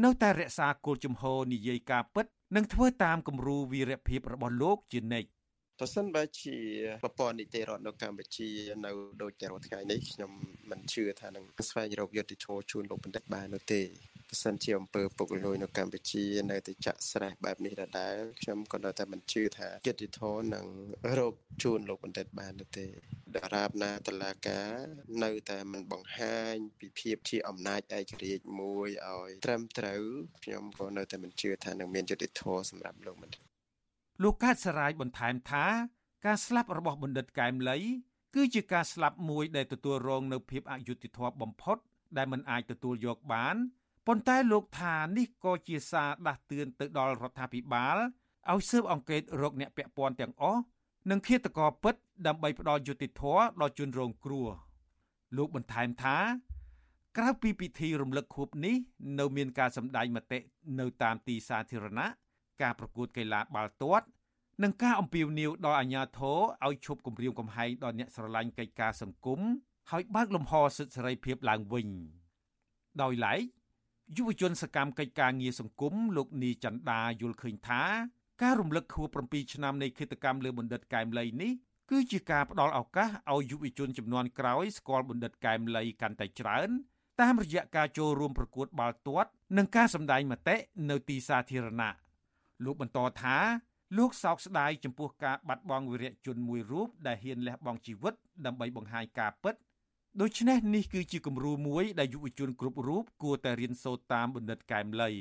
[0.03, 5.29] នៅតែរក្សាគោលជំហរនិយាយការពិត និងធ្វើតាមគំរូវីរភាពរបស់លោកជានិច្ច
[5.79, 6.57] ប្រសិនបើជា
[7.03, 8.49] ប្រព័ន្ធនីតិរដ្ឋនៅកម្ពុជា
[8.85, 10.31] នៅដូចតែរាល់ថ្ងៃនេះខ្ញុំ
[10.71, 13.81] មិនជឿថានឹងស្វែងរកយុត្តិធម៌ជូនលោកបណ្ឌិតបាននោះទេ
[14.29, 20.65] ប្រសិនជាអំពើពុករលួយនៅកម្ពុជានៅតែចាក់ស្រេះបែបនេះដដែលខ្ញុំក៏នៅតែមិនជឿថាយុត្តិធម៌នឹង
[21.17, 22.87] រកជូនលោកបណ្ឌិតបាននោះទេ
[23.35, 24.71] ដរាបណាតឡាការ
[25.23, 30.03] នៅតែមិនបង្ហាញពីភាពជាអំណាចឯករាជ្យមួយឲ្យត្រឹមត្រូវ
[30.43, 33.48] ខ្ញុំក៏នៅតែមិនជឿថានឹងមានយុត្តិធម៌សម្រាប់លោកបណ្ឌិត
[34.23, 35.65] លោកកើតសរាយបន្ថែមថា
[36.25, 37.77] ការស្លាប់របស់បណ្ឌិតកែមលី
[38.35, 41.77] គឺជាការស្លាប់មួយដែលទទួលរងនៅភាពអយុត្តិធម៌បំផុត
[42.17, 43.55] ដែលមិនអាចទទួលយកបាន
[44.07, 47.97] ប៉ុន្តែលោកថានេះក៏ជាសារដាស់តឿនទៅដល់រដ្ឋាភិបាល
[48.51, 50.61] ឲ្យស៊ើបអង្កេតរកអ្នកពាក់ព័ន្ធទាំងអស់
[51.09, 51.95] និងឃាតករពិត
[52.27, 54.47] ដើម្បីផ្ដល់យុត្តិធម៌ដល់ជនរងគ្រោះ
[55.37, 56.17] លោកបន្ថែមថា
[57.17, 58.75] ក្រៅពីពិធីរំលឹកខួបនេះ
[59.19, 60.39] នៅមានការសម្ដែងមតិ
[60.79, 62.09] នៅតាមទីសាធារណៈ
[62.61, 64.05] ការប្រកួតកីឡាបាល់ទាត់
[64.63, 69.39] និងការអំពាវនាវដល់អាជ្ញាធរឲ្យឈប់គំរាមកំហែងដល់អ្នកស្រឡាញ់កិច្ចការសង្គម
[69.91, 71.87] ហើយបើកលំហសិទ្ធិសេរីភាពឡើងវិញ
[73.01, 73.41] ដោយឡែក
[74.17, 77.83] យុវជនសកម្មកិច្ចការងារសង្គមលោកនីចន្ទាយល់ឃើញថា
[78.41, 81.51] ការរំលឹកខួប7ឆ្នាំនៃគិតកម្មលើបណ្ឌិតកែមលីនេះ
[81.91, 86.69] គឺជាការផ្ដល់ឱកាសឲ្យយុវជនចំនួនក្រោយស្គាល់បណ្ឌិតកែមលីកាន់តែច្រើន
[87.21, 90.55] តាមរយៈការចូលរួមប្រកួតបាល់ទាត់និងការសម្ដែងមតិ
[90.89, 91.93] នៅទីសាធារណៈ
[92.63, 93.37] លោកបន្តថា
[93.97, 98.13] លោកសោកស្ដាយចំពោះការបាត់បង់វីរៈជនមួយរូបដែលហ៊ានលះបង់ជីវិត
[98.45, 99.55] ដើម្បីបង្ហាញការពិត
[100.21, 105.11] ដូច្នេះនេះគឺជាគំរូមួយដែលយុវជនគ្រប់រូបគួរតែរៀនសូត្រតាមបណ្ឌិតកែមលី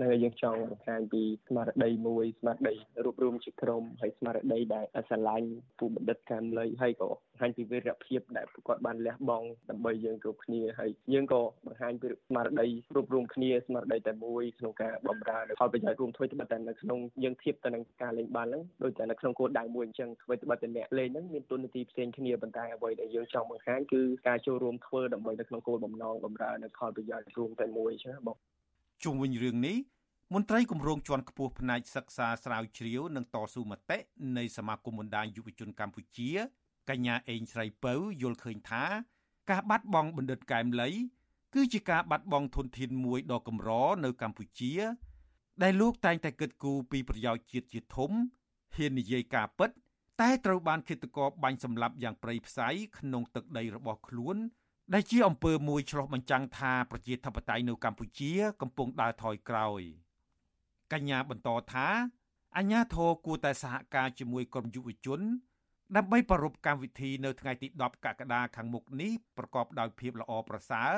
[0.00, 2.74] នឹងយើងចង់បង្ហាញពីស្មារតីមួយស្មារតី
[3.04, 5.48] រួបរวมជាក្រុមហើយស្មារតីដែលស្រឡាញ់
[5.78, 28.38] ពូបណ្ឌិតកែមលីហើយក៏បង្ហាញពីវីរភាពដែលគាត់បានលះបង់ដើម្បីយើងគ្រប់គ្នាហើយយើងក៏បង្ហាញពីស្មារតីរួបរวมគ្នាស្មារតីតែមួយក្នុងការបម្រើផលប្រយោជន៍រួមធ្វើត្បិតតែនៅក្នុងយើងធៀបទៅនឹងការលេងបាល់ហ្នឹងដូចតែនៅក្នុងគោលដៅមួយអញ្ចឹងធ្វើត្បិតតែអ្នកលេងហ្នឹងមានទូនាទីផ្សេងគ្នាប៉ុន្តែអ្វីដែលយើងចង់បង្ហាញគឺការចូលរួមធ្វើដើម្បីនៅក្នុងគោលបំណងបម្រើនៅផលប្រយោជន៍រួមតែមួយអញ្ចឹងបង
[29.03, 29.77] ជុំវិញរឿងនេះ
[30.33, 33.97] មន្ត្រីគម្រោងជាន់ខ្ពស់ផ្នែកសិក្សាស្រាវជ្រាវនិងតស៊ូមតិ
[34.37, 36.29] នៃសមាគមបណ្ដាញយុវជនកម្ពុជា
[36.89, 38.83] កញ្ញាអេងស្រីពៅយល់ឃើញថា
[39.49, 40.89] ការបាត់បង់បណ្ឌិតកែមលី
[41.55, 43.69] គឺជាការបាត់បង់ធនធានមួយដ៏កម្រ
[44.05, 44.73] នៅកម្ពុជា
[45.63, 48.11] ដែលលោកតែងតែគិតគូរពីប្រយោជន៍ជាតិជាធំ
[48.75, 49.69] ហ៊ាននិយាយការពិត
[50.21, 54.37] តែត្រូវបានឃាតករបាញ់សម្លាប់យ៉ាងព្រៃផ្សៃក្នុងទឹកដីរបស់ខ្លួន
[54.93, 59.83] ដែលជាអំពើមួយឆ្លោះបញ្ចាំងថាប្រជាធិបតេយ្យនៅកម្ពុជា កំពុងដើរថយក្រោយ។
[60.93, 61.87] កញ្ញាបន្តថា
[62.57, 65.21] អាញាធរគួរតែសហការជាមួយក្រុមយុវជន
[65.95, 70.93] ដើម្បីប្រារព្ធកម្មវិធីនៅថ្ងៃទី10កក្កដាខាងមុខនេះប្រកបដោយភាពល្អប្រសើរ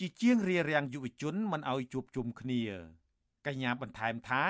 [0.00, 2.62] ជាជាងរារាំងយុវជនមិនឲ្យជួបជុំគ្នា
[3.46, 4.44] កញ្ញាបន្ថែមថា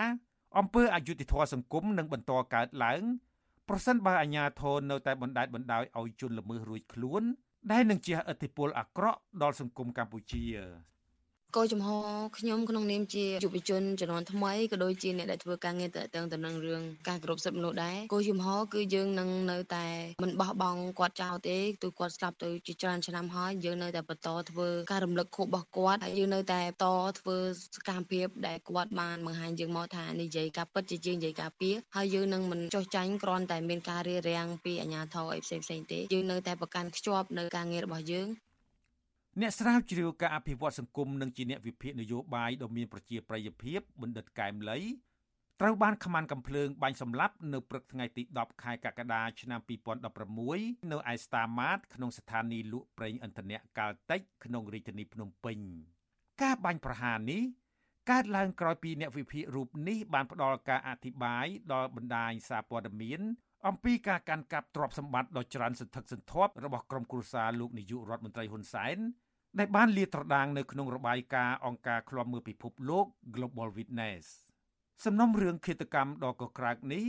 [0.58, 3.02] អំពើអយុត្តិធម៌សង្គមនឹងបន្តកើតឡើង
[3.68, 7.22] ប្រសិនបើអាជ្ញាធរនៅតែបណ្តែតបណ្តោយឲ្យជនល្មើសរួចខ្លួន
[7.72, 10.44] ដែលនឹងជះឥទ្ធិពលអាក្រក់ដល់សង្គមកម្ពុជា
[11.58, 11.88] គោលចំហ
[12.38, 19.86] ខ្ញុំក្នុងនាមជាយុវជនជំនាន់ថ្មីក៏ដូចជាអ្នកដែលធ្វើការងារតទៅទៅនឹងរឿងការគោរពសិទ្ធិមនុស្សដែរគោលចំហគឺយើងនឹងនៅតែ
[20.22, 26.86] មិនបោះបង់គាត់ចោលទេទោះគាត់ស្លាប់ទៅជាច្រើនឆ្នាំហើយយើងនៅតែបន្តធ្វើការរំលឹកខួបរបស់គាត់ហើយយើងនៅតែបន្ត
[27.20, 27.36] ធ្វើ
[27.74, 38.28] សកម្មភាពដែលគាត់បានបង្ហាញយើងមកថានិយាយការពិតជាជាងនិយាយការពៀហើយយើងនឹងមិនចោះចាញ់គ្រាន់តែមានការរារាំងពីអាជ្ញាធរអីផ្សេងផ្សេងទេយើងនៅតែប្រកាន់ខ្ជាប់នៅការងាររបស់យើង
[39.40, 44.78] អ្នកស្រាវជ្រាវការអភិវឌ្ឍសង្គមនិងជាអ្នកវិភាគនយោបាយដ៏មានប្រជាប្រិយភាពបណ្ឌិតកែមលី
[45.60, 49.60] ត្រូវបានខ្មាន់កំភ្លើងបាញ់សម្លាប់នៅព្រឹកថ្ងៃទី10ខែកក្កដាឆ្នាំ
[50.24, 55.58] 2016នៅឯស្តាម៉ាតក្នុងស្ថានីយ៍លក់ប្រេងឥន្ធនៈកាល់តិចក្នុងរាជធានីភ្នំពេញ
[56.42, 57.42] ការបាញ់ប្រហារនេះ
[58.10, 63.20] កើតឡើងក្រោយពីអ្នកវិភាគរូបនេះបានផ្ដល់ការអធិប្បាយដល់បណ្ដាញសារព័ត៌មាន
[63.66, 68.98] អំពីការកាន់កាប់ទ្រព្យសម្បត្តិដ៏ច្រើនសន្ធឹកសន្ធាប់របស់ក្រុមគ្រួសារលោកនាយករដ្ឋមន្ត្រីហ៊ុនសែន
[69.58, 74.24] ដែលបានលាតត្រដាងនៅក្នុងរបាយការណ៍អង្គការឃ្លាំមើលពិភពលោក Global Witness
[75.04, 77.04] សំណុំរឿងឃាតកម្មដ៏កក្រើកនេះ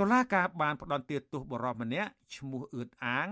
[0.00, 3.28] តុលាការបានផ្តន្ទាទោសបរិសម្នាក់ឈ្មោះអឿតអាង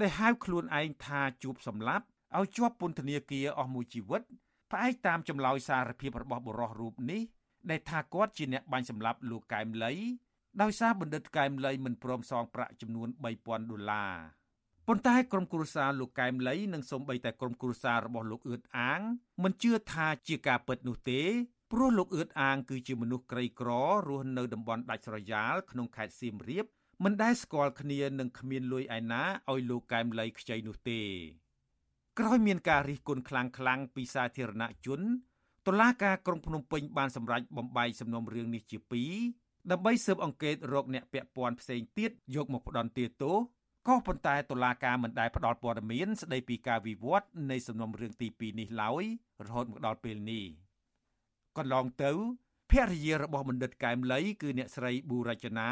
[0.00, 2.04] ដែលហៅខ្លួនឯងថាជួបសម្លាប់
[2.38, 4.22] ឲ្យជាប់ពន្ធនាគារអស់មួយជីវិត
[4.70, 7.22] ផ្អែកតាមចម្លើយសារភាពរបស់បរិសរូបនេះ
[7.70, 9.92] ដែលថាគាត់ជាអ្នកបាញ់សម្លាប់លោកកែមលី
[10.62, 13.08] ដោយសារបណ្ឌិតកែមលីមិនព្រមសងប្រាក់ចំនួន
[13.40, 14.14] 3000ដុល្លារ
[14.92, 19.00] ប៉ុន្តែក្រុមគ្រួសារលោកកែមលីនិងសូម្បីតែក្រុមគ្រួសាររបស់លោកអឿតអាង
[19.42, 21.22] មិនជឿថាជាការពិតនោះទេ
[21.72, 23.70] ព្រោះលោកអឿតអាងគឺជាមនុស្សក្រីក្រ
[24.08, 26.64] រស់នៅតំបន់ដាច់ស្រយាលក្នុងខេត្តសៀមរាប
[27.04, 31.00] មិនដែលស្គាល់គ្នានិងគ្មានលុយឯណាឲ្យលោកកែមលីខ្ចីនោះទេ
[32.18, 33.44] ក្រោយមានការរិះគន់ខ្លាំ
[33.76, 35.00] ងៗពីសាធារណជន
[35.66, 38.78] តុលាការក្រុងភ្នំពេញបានសម្រេចបំបីសំណុំរឿងនេះជា
[39.24, 43.38] 2ដើម្បីស៊ើបអង្កេតរកអ្នកពាក់ព័ន្ធផ្សេងទៀតយកមកផ្ដន្ទាទោស
[43.88, 49.04] ក៏ប៉ុន្តែតុលាការមិនដែលផ្ដល់ព័ត៌មានស្ដីពីការវិវត្តនៃសំណុំរឿងទី2នេះឡើយ
[49.44, 50.44] រហូតមកដល់ពេលនេះ
[51.58, 52.12] កន្លងទៅ
[52.70, 55.70] ភរិយារបស់បណ្ឌិតកែមលីគឺអ្នកស្រីប៊ូរចនា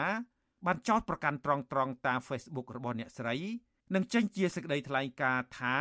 [0.66, 3.37] បានចោទប្រកាន់ត្រង់ត្រង់តាម Facebook របស់អ្នកស្រី
[3.94, 5.77] និងចេញជាសេចក្តីថ្លែងការណ៍ថា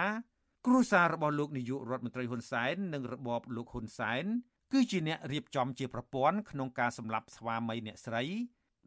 [0.66, 4.26] គ្រួសាររបស់លោកនាយករដ្ឋមន្ត្រីហ៊ុនសែននិងរបបលោកហ៊ុនសែន
[4.74, 8.24] គឺជាអ្នករៀបចំជាប្រព័ន្ធក្នុងការសម្លាប់ស្វាមីអ្នកស្រី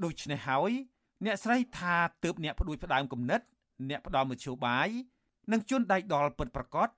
[0.05, 0.73] ដូច្នេះហើយ
[1.25, 3.41] អ្នកស្រីថាទើបអ្នកផ្ដួចផ្ដើមគំនិត
[3.91, 4.89] អ្នកផ្ដល់មធ្យោបាយ
[5.53, 6.89] និងជន់ដៃដល់ពិតប្រកប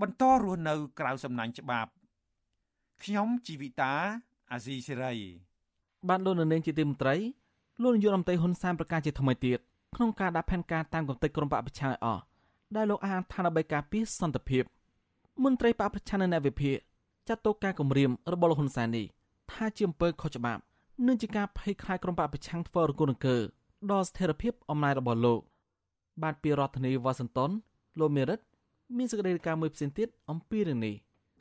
[0.00, 1.90] បន្តរស់នៅក្រៅសំណាញ់ច្បាប់
[3.02, 3.92] ខ្ញុំជីវិតា
[4.52, 5.14] អាស៊ីសេរី
[6.08, 7.16] បានលោកនៅនាងជាទីមន្ត្រី
[7.82, 9.58] លោកនាយករដ្ឋមន្ត្រីហ៊ុនសែនប្រកាសជាថ្មីទៀត
[9.96, 12.22] ក្នុងការដាក់ផែនការតាមគំនិតក្រមបពប្រឆាំងឲ្យអស់
[12.76, 14.64] ដែលលោកអានឋានបិការពីសន្តិភាព
[15.44, 16.76] មន្ត្រីបពប្រឆាំងនៅអ្នកវិភាគ
[17.28, 19.06] ចាត់ទុកការគម្រាមរបស់លោកហ៊ុនសែននេះ
[19.52, 20.62] ថាជាអំពើខុសច្បាប់
[21.06, 23.36] និងជាការភ័យខ្លាចក្រុមបពប្រឆាំងធ្វើរង្គោះរង្គើ
[23.90, 25.40] ដល់ស្ថិរភាពអំណាចរបស់លោក
[26.22, 27.50] បានពីរដ្ឋធានីវ៉ាស៊ីនតោន
[28.00, 28.40] លោកមេរិត
[28.96, 30.94] មានសេចក្តីរាយការណ៍មួយផ្សេងទៀតអំពីរឿងនេះ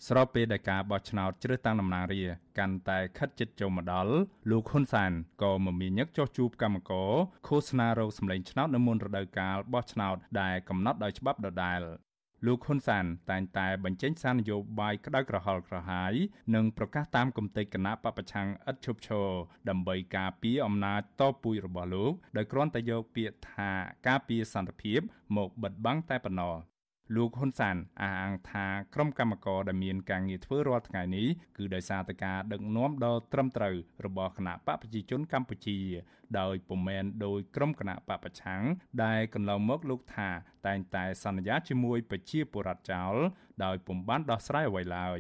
[0.08, 2.24] ស្របពេលដែលការបោះឆ្នោតជ្រើសតាំងតំណាងរា
[2.58, 4.13] កាន់តែខិតជិតចូលមកដល់
[4.50, 5.12] លោកហ៊ុនសាន
[5.43, 7.12] ក៏មមាញឹកចោះជួបកម្មករ
[7.48, 11.82] ឃោសនារោគសម្លេងឆ្នោតនៅមុនរដូវកាលបោះឆ្នោតដែលកំណត់ដោយច្បាប់ដដែល
[12.45, 16.13] លោកហ៊ុនសានតែងតែបញ្ចេញសារនយោបាយក្តៅក្រហល់ក្រហាយ
[16.56, 19.30] និងប្រកាសតាមគំតិគណៈបពប្រឆាំងឥតឈប់ឈរ
[19.69, 23.71] ដើម្បីការពារអំណាចតពូជរបស់លោកដោយគ្រាន់តែយកពាក្យថា
[24.08, 24.99] ការពារសន្តិភាព
[25.38, 26.56] មកបិទបាំងតែប៉ុណ្ណោះ
[27.15, 35.80] លោកហ៊ុនសានអះអាងថាក្រុមកម្មករដែលមានការងារធ្វើរាល់ថ្ងៃនេះគឺដោយសារតែការដឹកនាំដ៏ត្រឹមត្រូវរបស់គណៈបកប្រជាជនកម្ពុជា
[36.39, 38.62] ដោយពុំមែនដោយក្រុមគណៈបកប្រឆាំង
[39.04, 40.30] ដែលកន្លងមកលោកថា
[40.67, 43.15] តែងតែសន្យាជាមួយប្រជាពលរដ្ឋចោល
[43.63, 45.19] ដោយពុំបានដោះស្រាយអ្វីឡើយ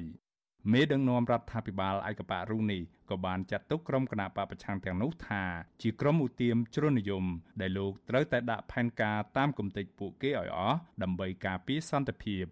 [0.71, 5.43] មេដឹកនាំរដ្ឋាភិបាលឯកបៈរុនេះក៏បានចាត់ទុកក្រុមគណៈបកប្រឆាំងទាំងនោះថា
[5.81, 7.25] ជាក្រុមឧទាមជ្រុលនិយម
[7.61, 12.45] ដែលលោកត្រូវតែដាក់ផែនការតាមគំនិតពួកគេឲ្យអស់ដើម្បីការពារសន្តិភាព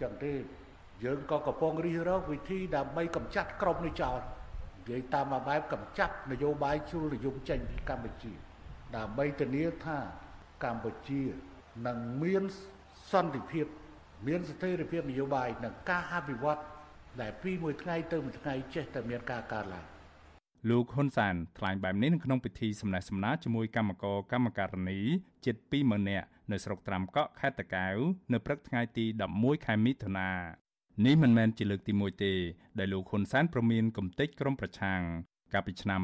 [0.00, 0.32] ចឹងទេ
[1.04, 4.18] យើងក៏កំពុងរិះរកវិធីដើម្បីកម្ចាត់ក្រុមនេះចោល
[4.78, 8.32] និយាយតាមបែបកម្ចាត់នយោបាយជ្រុលនិយមចេញពីកម្ពុជា
[8.96, 9.98] ដើម្បីធានាថា
[10.64, 11.22] កម្ពុជា
[11.86, 12.42] នឹងមាន
[13.12, 13.66] សន្តិភាព
[14.26, 16.60] មានស្ថិរភាពនយោបាយនិងការអភិវឌ្ឍ
[17.20, 19.86] ដែលពីមួយថ្ងៃទៅមួយថ្ងៃចេះតែមានការកើនឡើង
[20.70, 24.98] លោកហ៊ុនសានថ្លែងបែបនេះនៅក្នុងពិធីសម្ដែងសម្ដាជាមួយគណៈកម្មការកម្មការនី
[25.44, 27.96] ជិត20000នាក់នៅស្រុកត្រាំកក់ខេត្តតាកែវ
[28.32, 29.04] នៅព្រឹកថ្ងៃទី
[29.36, 30.30] 11ខែមិថុនា
[31.06, 32.34] នេះមិនមែនជាលើកទី1ទេ
[32.78, 35.02] ដែលលោកហ៊ុនសែនប្រមានគំតិចក្រមប្រឆាំង
[35.52, 36.00] កាលពីឆ្នាំ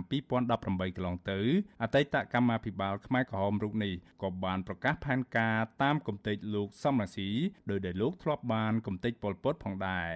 [0.49, 1.41] 2018កន្លងទៅ
[1.83, 7.31] អតីតកម្មាភិបាលខ្មែរក្រហមរូបនេះក៏បានប្រកាសផែនការតាមគំតិចលោកសំរាស៊ី
[7.71, 10.11] ដោយដែលលោកធ្លាប់បានគំតិចប៉ុលពតផងដែរ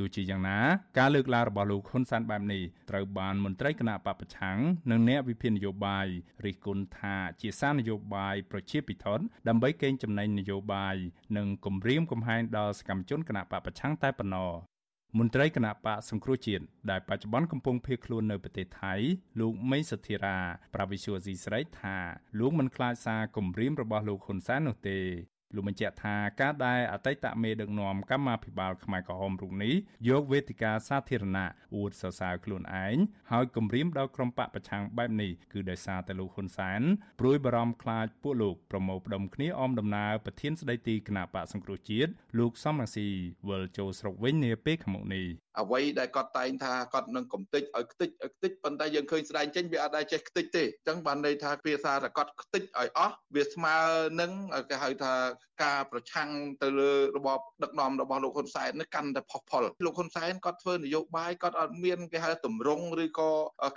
[0.00, 0.58] ទទោះជាយ៉ាងណា
[0.98, 4.58] ការលើកឡើងរបស់លោកហ៊ុនសែនបែបនេះត្រូវបានមន្ត្រីគណៈបពប្រឆាំង
[4.90, 6.06] និងអ្នកវិភាគនយោបាយ
[6.44, 9.06] រិះគន់ថាជាសារនយោបាយប្រជាពិធ
[9.48, 10.96] ដើម្បីកេងចំណេញនយោបាយ
[11.36, 14.52] និងគំរាមកំហែងដល់សកម្មជនគណៈបពប្រឆាំងតែប៉ុណ្ណោះ
[15.18, 18.94] មន្ត្រីគណៈបកសង្គ្រោះជាតិដែលបច្ចុប្បន្នកំពុងភៀសខ្លួននៅប្រទេសថៃ
[19.40, 20.38] លោកមេសធិរា
[20.74, 21.96] ប្រាវិសុយស៊ីស្រីថា
[22.38, 24.98] លោកមិនខ្លាចសារគំរាមរបស់លោកហ៊ុនសែននោះទេ
[25.54, 29.74] លោកបញ្ជាក់ថាការដែលអតីតមេដឹកនាំកម្មាភិបាលខ្មែរក្រហមរូបនេះ
[30.08, 32.96] យកវេទិកាសាធារណៈអួតសរសើរខ្លួនឯង
[33.30, 36.80] ហើយគំរាមដល់ក្រុមបកប្រឆាំងបែបនេះគឺដោយសារតែលោកហ៊ុនសែន
[37.20, 43.06] ព្រួយបារម្ភខ្លាចពួកលោកប្រមូលផ្ដុំគ្នាអមដំណើរប្រធានស្ដីទីគណៈបកសង្គ្រោះជាតិលោកសំរងស៊ី
[43.48, 45.26] វិលចូលស្រុកវិញនាពេលខាងមុខនេះ
[45.58, 53.76] អ្វីដែលគាត់តែងថាគាត់នឹងកំតិចឲ្យខ្ទេចឲ្យខ្ទេចប៉ុន្តែយើងឃើញស្ដែងចេញវាអត់ដែលចេះខ្ទេចទេអញ្ចឹងបានន័យថាភាសាថាគាត់ខ្ទេចឲ្យអស់វាស្មើ
[54.20, 54.32] នឹង
[54.70, 55.14] គេហៅថា
[55.64, 56.30] ការប្រឆាំង
[56.62, 63.30] ទៅលើរបបដឹកនាំរបស់លោកហ៊ុនសែននេះកាន់តែផុសផុលលោកហ៊ុនសែនគាត់ធ្វើនយោបាយគាត់អត់មានគេហៅតម្រង់ឬក៏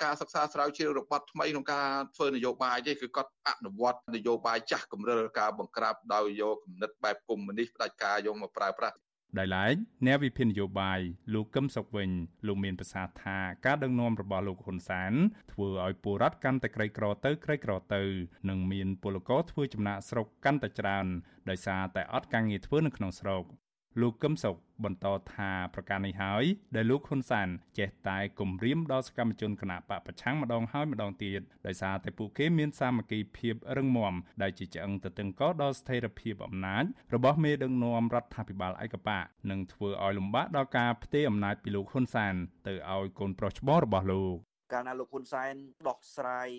[0.04, 8.96] ការសិក្សាស្រាវជ្រាវរបត់ថ្មីក្នុងការធ្វើនយោបាយទេគឺគាត់អនុវត្តនយោបាយចាស់កម្រិលការបង្ក្រាបដោយយកគំនិតបែបកុម្មុយនីសផ្ដាច់ការយកមកប្រើប្រាស់
[9.40, 11.00] ដោយឡែកអ្នកវិភាគនយោបាយ
[11.34, 12.10] លោកកឹមសុខវិញ
[12.48, 15.14] លោកមានប្រសាសន៍ថាការដឹកនាំរបស់លោកហ៊ុនសែន
[15.52, 18.02] ធ្វើឲ្យពលរដ្ឋកាន់តែក្រីក្រទៅក្រីក្រទៅ
[18.50, 21.06] និងមានពលករធ្វើចំណាក់ស្រុកកាន់តែច្រើន
[21.50, 23.44] ដោយសារតែអត់ការងារធ្វើនៅក្នុងស្រុក
[24.02, 26.44] លោកកឹមសុខបន្តថាប្រការនេះហើយ
[26.76, 42.34] ដែលលោកហ៊ុនសានចេះតែគំរាមដល់សកម្មជនគណបកប្រឆាំងម្ដងហើយម្ដងទៀតដោយសារតែពួកគេមានសាមគ្គីភាពរឹងមាំដែលជាឆ្អឹងទៅតឹងកដល់ស្ថិរភាពអំណាចរបស់មេដឹកនាំរដ្ឋាភិបាលឯកបកនិងធ្វើឲ្យលំបាកដល់ការផ្ទេរអំណាចពីលោកហ៊ុនសាន
[42.68, 44.38] ទៅឲ្យកូនប្រុសច្បងរបស់លោក
[44.74, 45.54] កាលណាលោកហ៊ុនសែន
[45.88, 46.50] ដោះស្រាយ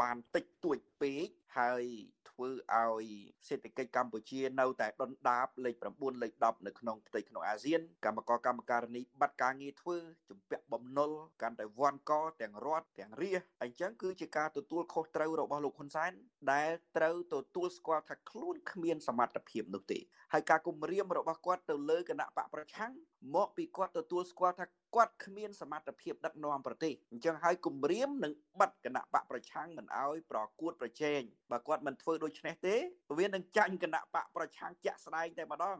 [0.00, 1.26] បានតិចតួចពេក
[1.58, 1.84] ហើយ
[2.32, 3.06] ធ្វើឲ្យ
[3.48, 9.96] សេដ្ឋកិច្ចកម្ពុជានៅតែដុនដាបលេខ9លេខ10នៅក្នុងផ្ទៃក្នុងអាស៊ានកម្មករកម្មការនីបាត់ការងារធ្វើ
[10.30, 11.10] ជំពាក់បំណុល
[11.42, 16.12] កាន់តែវាន់កទាំងរដ្ឋទាំងរាជអញ្ចឹងគឺជាការទទួលខុសត្រូវរបស់លោកហ៊ុនសែន
[16.52, 19.98] ដែលត្រូវទទួលស្គាល់ថាខ្លួនគ្មានសមត្ថភាពនោះទេ
[20.32, 22.92] ហើយការគំរាមរបស់គាត់ទៅលើគណៈបកប្រឆាំង
[23.34, 32.76] មកពីគាត់ទទួលស្គាល់ថាគាត់គ្មានសមត្ថភាពដឹកនាំប្រទេសអញ្ចឹងហើយគម្រាមនឹងបិទគណៈបកប្រឆាំងមិនអោយប្រកួតប្រជែងបើគាត់មិនធ្វើដូច្នេះទេ
[33.18, 35.78] វានឹងចាញ់គណៈបកប្រឆាំងជាក់ស្ដែងតែម្ដង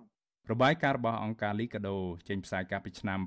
[0.51, 3.21] របាយការណ៍របស់អង្គការលីកាដូចេញផ្សាយកាលពីឆ្នាំ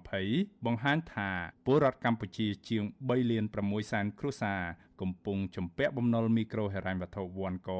[0.00, 1.30] 2020បង្ហាញថា
[1.66, 4.60] ពលរដ្ឋកម្ពុជាជាង3លាន6សែនគ្រួសារ
[5.00, 7.70] កំពុងជំពាក់បំណុលមីក្រូហិរញ្ញវត្ថុវ៉ាន់ក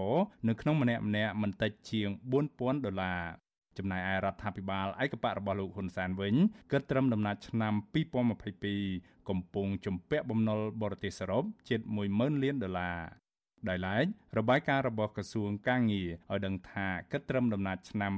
[0.49, 2.09] នៅក្នុងម្នាក់ម្នាក់មិនតិចជាង
[2.49, 3.21] 4000ដុល្លារ
[3.79, 6.35] ចំណែកឯរដ្ឋាភិបាលឯកបៈរបស់លោកហ៊ុនសែនវិញ
[6.73, 7.75] គិតត្រឹមដំណាច់ឆ្នាំ
[8.47, 11.81] 2022កំពុងជំពាក់បំណុលបរទេសសរុបជិត
[12.13, 12.99] 10000លានដុល្លារ
[13.69, 14.05] ដោយឡែក
[14.39, 18.13] របាយការណ៍របស់ក្រសួងកាងារឲ្យដឹងថាគិតត្រឹមដំណាច់ឆ្នាំ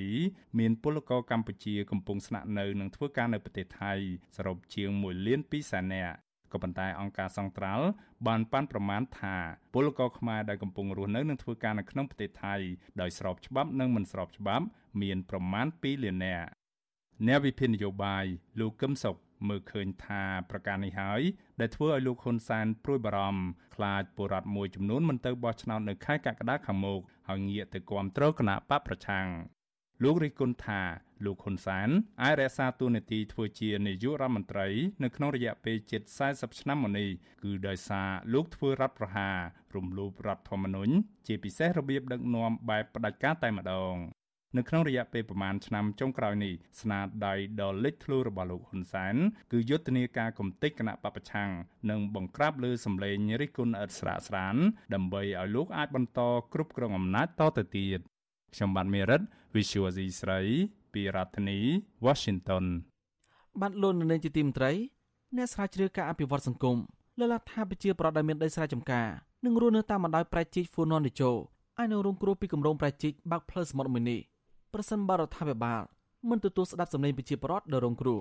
[0.00, 3.92] 2022មានពលករកម្ពុជាកំពុងស្នាក់នៅនិងធ្វើការនៅប្រទេសថៃ
[4.36, 6.16] សរុបជាង1លាន2សែននាក់
[6.52, 7.86] ក៏ប៉ុន្តែអង្គការសង្ត្រាល់
[8.26, 9.36] បានប៉ាន់ប្រមាណថា
[9.74, 12.54] ពលករខ្មែរដែលកំពុងរស់នៅនិងធ្វើការនៅក្នុងប្រទេសថៃ
[13.00, 14.64] ដោយស្របច្បាប់និងមិនស្របច្បាប់
[15.02, 16.48] មានប្រមាណ2លាននាក់
[17.26, 18.24] អ្នកវិភាគនយោបាយ
[18.60, 19.16] លោកកឹមសុខ
[19.48, 21.22] មើលឃើញថាប្រការនេះហើយ
[21.60, 23.42] ដែលធ្វើឲ្យលោកហ៊ុនសែនព្រួយបារម្ភ
[23.74, 29.26] ខ្លាចពលរដ្ឋមួយចំនួនមិនទៅបោះឆ្នោតនៅខែកក្កដាខាងមុខហើយងាកទៅគាំទ្រគណៈបកប្រឆាំង
[30.02, 30.82] លោករិះគន់ថា
[31.24, 31.88] លោកហ៊ុនសែន
[32.22, 34.68] អាចរក្សាតួនាទីធ្វើជានាយករដ្ឋមន្ត្រី
[35.02, 37.08] នៅក្នុងរយៈពេលជិត40ឆ្នាំមកនេះ
[37.42, 39.36] គឺដោយសារលោកធ្វើរដ្ឋប្រហារ
[39.74, 40.92] រំលោភរដ្ឋធម្មនុញ្ញ
[41.26, 43.96] ជាពិសេសរបៀបដឹកនាំបែបផ្ដាច់ការតែម្ដង
[44.56, 49.14] នៅក្នុងរយៈពេលប្រមាណឆ្នាំចុងក្រោយនេះស្នាដៃដ៏លេចធ្លោរបស់លោកហ៊ុនសែន
[49.52, 51.50] គឺយុទ្ធនាការកំទេចគណៈបពប្រឆាំង
[51.90, 54.56] និងបង្ក្រាបលើសម្លេងរិះគន់ឥតស្រាកស្រាន
[54.94, 56.20] ដើម្បីឲ្យលោកអាចបន្ត
[56.52, 58.00] គ្រប់គ្រងអំណាចតទៅទៀត
[58.54, 59.20] ខ្ញុំបាទមេរិត
[59.54, 60.40] Visual C ស្រី
[60.92, 61.58] ពីរដ្ឋធានី
[62.06, 62.64] Washington
[63.60, 64.70] បានលោកនៅនាងជាទីមត្រី
[65.36, 66.76] អ្នកស្រាវជ្រាវការអភិវឌ្ឍសង្គម
[67.18, 69.08] លើកឡើងថាប្រជាប្រដ្ឋដែលមានដីស្រែចម្ការ
[69.44, 71.30] និងរស់នៅតាមបណ្ដោយប្រៃជីកហ្វូណននីជោ
[71.78, 74.20] អាចនឹងរងគ្រោះពីគម្រោងប្រៃជីកបាក់ផ្លូវសមុទ្រមួយនេះ
[74.72, 75.82] ប្រសិនបើរដ្ឋាភិបាល
[76.28, 78.20] មិនទទួលស្ដាប់សំឡេងប្រជាពលរដ្ឋដ៏រងគ្រោះ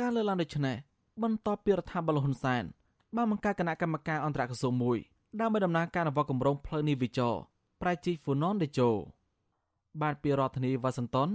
[0.00, 0.76] ការលើកឡើងដូចនេះ
[1.22, 2.64] បន្ទាប់ពីរដ្ឋាភិបាលហ៊ុនសែន
[3.16, 4.98] បានបង្កើតគណៈកម្មការអន្តរក្រសួងមួយ
[5.40, 7.34] ដើម្បីដំណើរការអនុវត្តគម្រោងផ្លូវនេះវិចរ
[7.82, 8.90] ប្រៃជីហ្វូណនដេជោ
[10.02, 11.28] បានពីរដ្ឋធានីវ៉ាស៊ីនតោន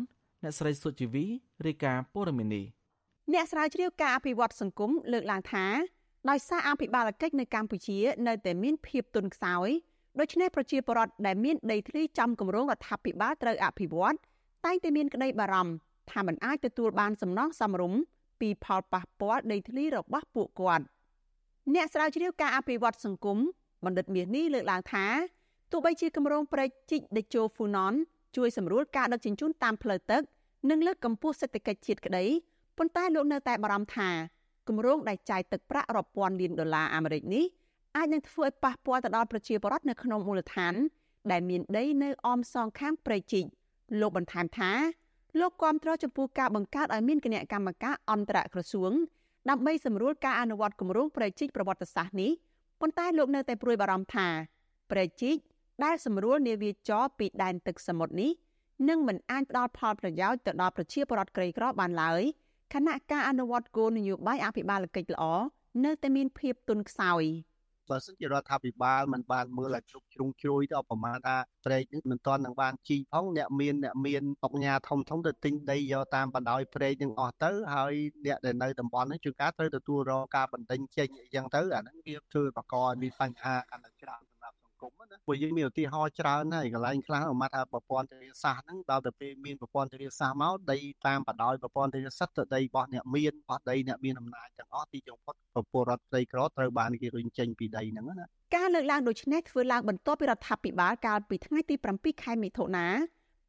[0.44, 1.26] អ្នកស្រីសុជីវី
[1.66, 2.66] រាយការណ៍ព័ត៌មាននេះ
[3.34, 5.66] អ្នកស្រាវជ្រាវការអភិវឌ្ឍសង្គមលើកឡើងថា
[6.30, 9.70] ដោយសារអភិបាលកិច្ចនៅកម្ពុជា នៅតែមានភាពទន់ខ្សោយ
[10.20, 14.16] ដូច្នេះប្រជាពលរដ្ឋដែលមានដីធ្លីចំគម្រោងរដ្ឋាភិបាលត្រូវអភិវឌ្ឍ
[14.66, 15.74] តែងតែមានក្តីបារម្ភ
[16.12, 18.00] ថាមិនអាចទទួលបានសំណងសមរម្យ
[18.42, 20.86] ពីផលប៉ះពាល់ដីធ្លីរបស់ពួកគាត់
[21.74, 23.38] អ្នកស្រាវជ្រាវការអភិវឌ្ឍសង្គម
[23.86, 25.06] បណ្ឌិតមាសនេះលើកឡើងថា
[25.72, 27.94] ទោះបីជាគម្រោងព្រែកជីកដេជោហ្វូណន
[28.38, 30.22] ជួយសម្រួលការដឹកជញ្ជូនតាមផ្លូវទឹក
[30.70, 32.26] និងលើកកម្ពស់សេដ្ឋកិច្ចជាតិក្តី
[32.78, 34.10] ប៉ុន្តែលោកនៅតែបារម្ភថា
[34.68, 37.46] គម្រោងដែលចាយទឹកប្រាក់រាប់ពាន់លានដុល្លារអាមេរិកនេះ
[37.98, 40.74] អាចនឹងធ្វើឲ្យប៉ះពាល់ទៅដល់ប្រជាពលរដ្ឋនៅក្នុងមូលដ្ឋាន
[41.32, 43.46] ដែលមានដីនៅអមសងខាងព្រៃជីក
[44.02, 44.72] លោកបន្ថែមថា
[45.40, 48.92] លោកគាំទ្រចំពោះការបង្កើតឲ្យមានគណៈកម្មការអន្តរក្រសួង
[49.50, 52.32] ដើម្បីសម្រួលការអនុវត្តគម្រោងប្រជិកប្រវត្តិសាស្ត្រនេះ
[52.82, 54.28] ប៉ុន្តែលោកនៅតែព្រួយបារម្ភថា
[54.92, 55.36] ប្រជិក
[55.84, 58.32] ដែលសម្រួលនាវាចរពីដែនទឹកសមុទ្រនេះ
[58.90, 62.22] នឹងមិនអាចផ្ដល់ផលប្រយោជន៍ទៅដល់ប្រជាពលរដ្ឋក្រីក្របានឡើយ
[62.74, 65.24] ខណៈការអនុវត្តគោលនយោបាយអភិបាលកិច្ចល្អ
[65.86, 67.24] នៅតែមានភាពទន់ខ្សោយ។
[67.90, 77.94] បើសិនជារដ្ឋាភិបាលមិនបានមើលឲ្យគ្រប់ជ្រុងជ្រោយទៅប្រមាណថាព្រែកនេះមិនទាន់នឹងបានជីផងអ្នកមានអ្នកមានអុកញ៉ាធំធំទៅទិញដីយកតាមបណ្ដោយព្រែកនឹងអស់ទៅហើយ
[78.26, 84.33] អ្នកដែលនៅតំបន់នេះជួនកាលត្រូវទទួលរងការបណ្ដេញចេញអីចឹងទៅអាហ្នឹងវាធ្វើបកកឲ្យមានបញ្ហាកាន់តែច្រើន
[84.90, 95.36] គមណាពួកយើងមានឧទាហរណ៍ច្រើនហើយកន្លែងខ្លះមកថាប្រព័ន្ធធារាសាស្ត្រហ្នឹងដល់ទៅពេលមានប្រព័ន្ធធារាសាស្ត្រមកដីតាមបដោយប្រព័ន្ធធារាសាស្ត្រទៅដីរបស់អ្នកមានបោះដីអ្នកមានអំណាចទាំងអស់ទីចុងផុត
[95.72, 102.88] ពលរដ្ឋផ្ទៃក្រត្រូវបានគេរុញចេញពីដីហ្នឹងណាការលើកឡើងដូចនេះធ្វើឡើងបន្ទាប់ពីរដ្ឋាភិបាលកាលពីថ្ងៃទី7ខែមិថុនា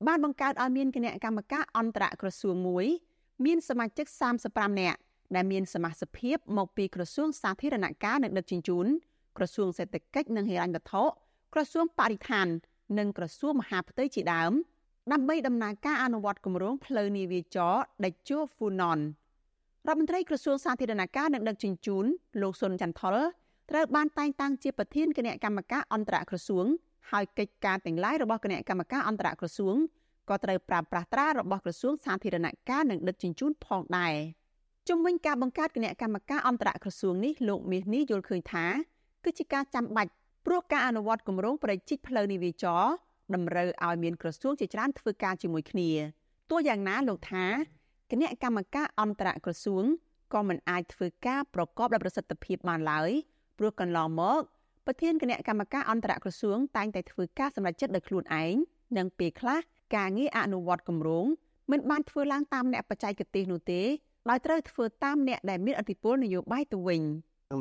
[0.06, 2.86] បានបង្កើតឲ្យមានគណៈកម្មការអន្តរក្រសួងមួយ
[3.44, 4.06] មានសមាជិក
[4.44, 4.98] 35នាក់
[5.34, 8.86] ដែលមានសមាជិកភាពមកពីក្រសួងសាធារណការនិងដឹកជញ្ជូន
[9.36, 11.04] ក្រសួងសេដ្ឋកិច្ចនិងហិរញ្ញវត្ថុ
[11.54, 12.46] ក្រសួងបរិស្ថាន
[12.98, 14.52] និងក្រសួងមហាផ្ទៃជាដើម
[15.12, 19.00] ដើម្បីដំណើរការអនុវត្តគម្រោងផ្លូវនាវាចរដេជោហ្វូណនរ
[19.88, 22.04] ដ្ឋមន្ត្រីក្រសួងសាធារណការនិងដឹកជញ្ជូន
[22.42, 23.16] លោកសុនចន្ទថល
[23.70, 26.66] ត្រូវបានតែងតាំងជាប្រធានគណៈកម្មការអន្តរក្រសួង
[27.10, 29.76] ហើយកិច្ចការទាំងឡាយរបស់គណៈកម្មការអន្តរក្រសួង
[30.28, 34.14] ក៏ត្រូវប្រើប្រាស់ត្រារបស់ក្រសួងសាធារណការនិងដឹកជញ្ជូនផងដែរ
[34.88, 38.66] ជំវិញការបង្កើតគណៈកម្មការអន្តរក្រសួងនេះលោកមាសនេះយល់ឃើញថា
[39.24, 40.12] គឺជាការចាំបាច់
[40.46, 42.82] ព្រោះការអនុវត្តគម្រោងប្រជិកផ្លូវនាវាចរ
[43.34, 45.90] តម្រូវឲ្យមានក្រសួងជាច្រើនធ្វើការជាមួយគ្នា
[46.50, 47.46] ទោះយ៉ាងណាលោកថា
[48.10, 49.84] គណៈកម្មការអន្តរក្រសួង
[50.34, 53.10] ក៏មិនអាចធ្វើការប្រកបដោយប្រសិទ្ធភាពបានឡើយ
[53.58, 54.40] ព្រោះកន្លងមក
[54.86, 58.54] ប្រធានគណៈកម្មការអន្តរក្រសួងតែងតែធ្វើការសម្រេចចិត្តដោយខ្លួនឯង
[58.96, 59.58] និងពេលខ្លះ
[59.96, 61.26] ការងារអនុវត្តគម្រោង
[61.70, 63.82] មិនបានធ្វើឡើងតាមអ្នកបច្ចេកទេសនោះទេ
[64.30, 67.02] ដោយត្រូវធ្វើតាមអ្នកដែលមានអធិបុលនយោបាយទៅវិញ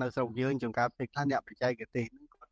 [0.01, 2.05] នៅស្រុកយើងចំការពេលខ្លះអ្នកបច្ចេកទេស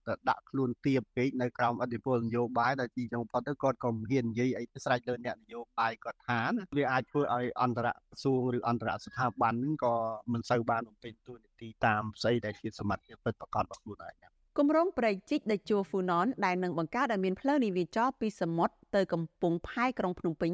[0.08, 9.94] ទៅដាក់ខ្លួនទៀបពេកនៅក្រោមអធិបុលនយោបាយដែលទីចុងផុតទៅគាត់ក៏មិនហ៊ាននិយាយអីស្រេចលើអ្នកនយោបាយគាត់ថាណាវាអាចធ្វើឲ្យអន្តរក្រសួងឬអន្តរស្ថាប័នហ្នឹងក៏
[10.34, 14.16] មិនសូវបានបំពេញតួនាទីតាមស្អីដែលជាសមត្ថភាពពិតប្រាកដរបស់ខ្លួនឯង
[14.58, 20.54] គម្រោងប្រែកជីកដេជោហ្វូណនដែលនឹងបង្កើតឲ្យមានផ្លូវនាវាចរពីសមុទ្រទៅកំពង់ផែក្រុងភ្នំពេញ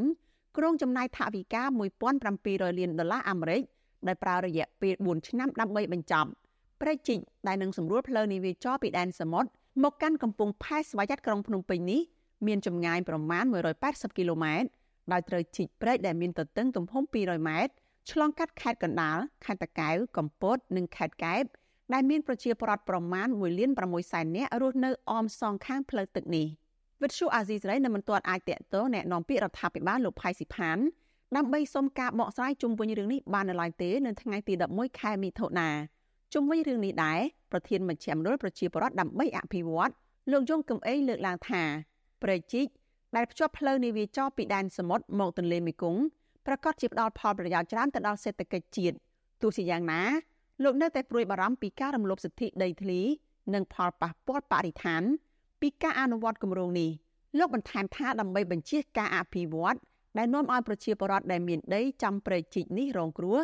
[0.57, 1.63] ក្រុងចំណាយថវិកា
[2.21, 3.61] 1700លានដុល្លារអាមេរិក
[4.07, 6.29] ដែលប្រើរយៈពេល4ឆ្នាំដើម្បីបញ្ចប់
[6.80, 9.48] ប្រែកជីកដែលនឹងសម្រួលផ្លូវនាវាចរពីដែនសមុទ្រ
[9.82, 12.00] មកកាន់កំពង់ផែស្វយ័តក្រុងភ្នំពេញនេះ
[12.46, 13.44] មានចម្ងាយប្រមាណ
[13.80, 14.68] 180គីឡូម៉ែត្រ
[15.12, 17.72] ដោយត្រូវជីកព្រែកដែលមានទទឹងទំហំ200ម៉ែត្រ
[18.10, 21.44] ឆ្លងកាត់ខេត្តកណ្ដាលខេត្តតាកែវកំពតនិងខេត្តកែប
[21.92, 26.46] ដែលមានប្រជាពលរដ្ឋប្រមាណ1លាន6សែននាក់រស់នៅអមសងខាងផ្លូវទឹកនេះ
[27.02, 30.78] វិទ្យុអាស៊ីសេរីនៅមិនទាន់អាចតេតតแนะនាំពាក្យរដ្ឋាភិបាលលោកផៃស៊ីផាន
[31.36, 35.70] ដើម្បីសុំការបកស្រាយជុំវិញរឿងនេះបាននៅឡើយទេនៅថ្ងៃទី11ខែមិថុនា
[36.33, 37.19] ជុំវិញរឿងនេះដែរ
[37.51, 39.91] ប្រធានមជ្ឈមណ្ឌលប្រជាពលរដ្ឋដើម្បីអភិវឌ្ឍ
[40.31, 41.63] លោកយងកំអេងលើកឡើងថា
[42.23, 42.65] ប្រជិក
[43.15, 46.01] ដែលភ្ជាប់ផ្លូវនាវាចរពីដែនសមុទ្រមកទន្លេមេគង្គ
[46.47, 48.95] ប្រកាសជាផ្ដល់ផលប្រយោជន៍ច្រើនទៅដល់សេដ្ឋកិច្ចជាតិ
[49.41, 50.01] ទោះជាយ៉ាងណា
[50.63, 53.01] លោកនៅតែព្រួយបារម្ភពីការរំលោភសិទ្ធិដីធ្លី
[53.53, 55.03] និងផលប៉ះពាល់បរិស្ថាន
[55.61, 56.89] ពីការអនុវត្តគម្រោងនេះ
[57.37, 59.77] លោកបន្ថែមថាដើម្បីបញ្ជាការអភិវឌ្ឍ
[60.17, 63.39] ដែលនាំឲ្យប្រជាពលរដ្ឋដែលមានដីចំព្រៃជីកនេះរងគ្រោះ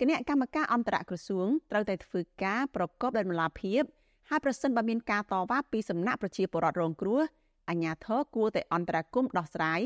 [0.00, 3.82] គណៈកម្មការអន្តរក្រសួងត្រូវតែធ្វើការប្រកបដោយមូលាភាព
[4.28, 7.20] ហើយប្រសិនបើមានការតវ៉ាពីសំណាក់ប្រជាពលរដ្ឋរងគ្រោះ
[7.68, 9.80] អាជ្ញាធរគួរតែអន្តរាគមន៍ដោះស្រាយ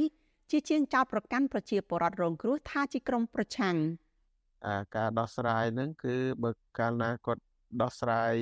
[0.51, 3.77] ជាជាងចោតប្រកាន់ប្រជាពលរដ្ឋរងគ្រោះថាជាក្រុមប្រឆាំង
[4.67, 7.43] អាការដោះស្រាយហ្នឹងគឺបើកាលណាគាត់
[7.83, 8.35] ដោះស្រាយ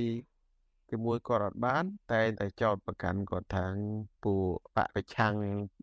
[0.90, 3.74] ជាមួយគាត់អត់បាន តែតែចោតប្រកាន់គាត់ថាង
[4.24, 5.34] ពួកបពប្រឆាំង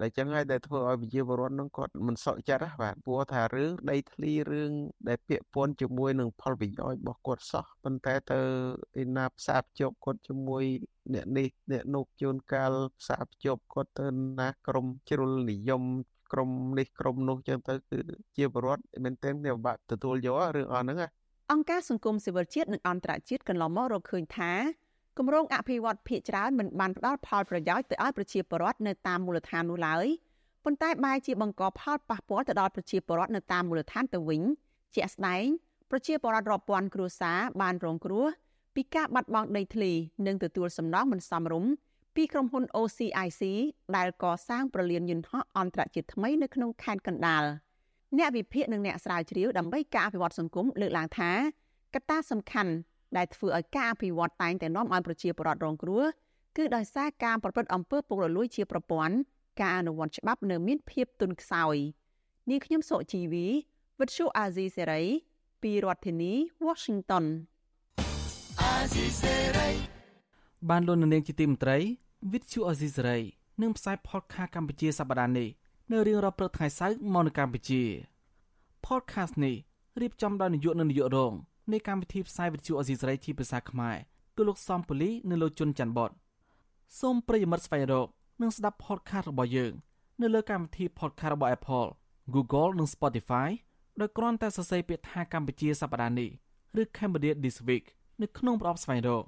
[0.02, 4.72] ដែលចឹងហើយដែលធ្វើឲ្យប្រជាពលរដ្ឋនឹងគាត់មិនសក់ចិត្តបាទព្រោះថារឿងដីធ្លីរឿង
[5.08, 8.39] ដែលពាក់ព័ន្ធជាមួយនឹងផលប្រយោជន៍របស់គាត់សោះប៉ុន្តែទៅ
[9.02, 10.64] ឯណាផ្សារភ្ជាប់គាត់ជាមួយ
[11.14, 14.08] អ្នកនេះអ្នកនោះជួនកាលផ្សារភ្ជាប់គាត់ទៅ
[14.39, 15.84] ណាក្រមជ្រុលនិយម
[16.34, 17.99] ក្រមនេះក្រមនោះចឹងទៅគឺ
[18.38, 20.99] ជាបរដ្ឋមែនទែនវាពិបាកទទួលយករឿងអស់ហ្នឹង
[21.51, 24.51] អង្គការសង្គមស៊ីវិលជាតិនិងអន្តរជាតិកន្លងមករកឃើញថា
[25.18, 30.05] គម្រោងអភិវឌ្ឍភាគច្រើនមិនបានផ្ដល់ផលប្រយោជន៍ទៅឲ្យប្រជាពលរដ្ឋនៅតាមមូលដ្ឋាននោះឡើយ
[30.63, 34.41] ប៉ុន្តែបែរជាបង្កផលប៉ះពាល់ទៅដល់ប្រជាពលរដ្ឋនៅតាមមូលដ្ឋានទៅវិញ
[34.95, 35.45] ជាក់ស្ដែង
[35.91, 38.26] ប្រជាពលរដ្ឋរាប់ពាន់គ្រួសារបានរងគ្រោះ
[38.76, 39.91] ពីការបាត់បង់ដីធ្លី
[40.28, 41.72] និងទទួលសំណងមិនសមរម្យ
[42.15, 43.41] ពីក្រុមហ៊ុន OCIC
[43.95, 47.43] ដែលកសាងប្រលានយន្តហោះអន្តរជាតិថ្មីនៅក្នុងខេត្តកណ្ដាល
[48.18, 51.32] អ្នកវិភាគនិងអ្នកស្រាវជ្រាវដើម្បីការអភិវឌ្ឍសង្គមលើកឡើងថា
[51.93, 52.74] កត្តាសំខាន់
[53.18, 56.03] ដែលធ្វើឲ្យការអភិវឌ្ឍតែងតែនាំឲ្យប្រជាពលរដ្ឋរងគ្រោះ
[56.58, 59.16] គឺដោយសារការប្រព្រឹត្តអំពើពុករលួយជាប្រព័ន្ធ
[59.62, 61.76] ការអនុវត្តច្បាប់នៅមានភាពទន់ខ្សោយ
[62.49, 63.47] នាងខ្ញុំសុជីវី
[63.99, 65.03] វិទ្យុអាស៊ីសេរី
[65.62, 66.34] ពីរដ្ឋធានី
[66.66, 67.26] Washington
[68.62, 69.70] អាស៊ីសេរី
[70.70, 71.78] បានលោកនាងជាទីមន្ត្រី
[72.32, 73.20] វិទ្យុអាស៊ីសេរី
[73.62, 75.49] នឹងផ្សាយ podcast កម្ពុជាសប្តាហ៍នេះ
[75.91, 77.82] នៅរៀងរាល់ព្រឹកថ្ងៃសៅរ៍មកនៅកម្ពុជា
[78.86, 79.55] podcast នេះ
[80.01, 81.34] រៀបចំដោយនាយកនិងនាយករង
[81.72, 83.97] នៃកម្មវិធីផ្សាយវិទ្យុអាស៊ីសេរីជាភាសាខ្មែរ
[84.36, 86.11] គឺលោកសំពូលីនិងលោកជុនច័ន្ទបត
[86.99, 88.07] សូមប្រិយមិត្តស្វែងរក
[88.41, 89.74] និងស្ដាប់ podcast របស់យើង
[90.22, 91.89] នៅលើកម្មវិធី podcast របស់ Apple
[92.34, 93.49] Google និង Spotify
[93.99, 96.30] ដោយគ្រាន់តែសរសេរពាក្យថាកម្ពុជាសប្តាហ៍នេះ
[96.82, 97.86] ឬ Cambodia This Week
[98.22, 99.24] នៅក្នុងប្រអប់ស្វែងរក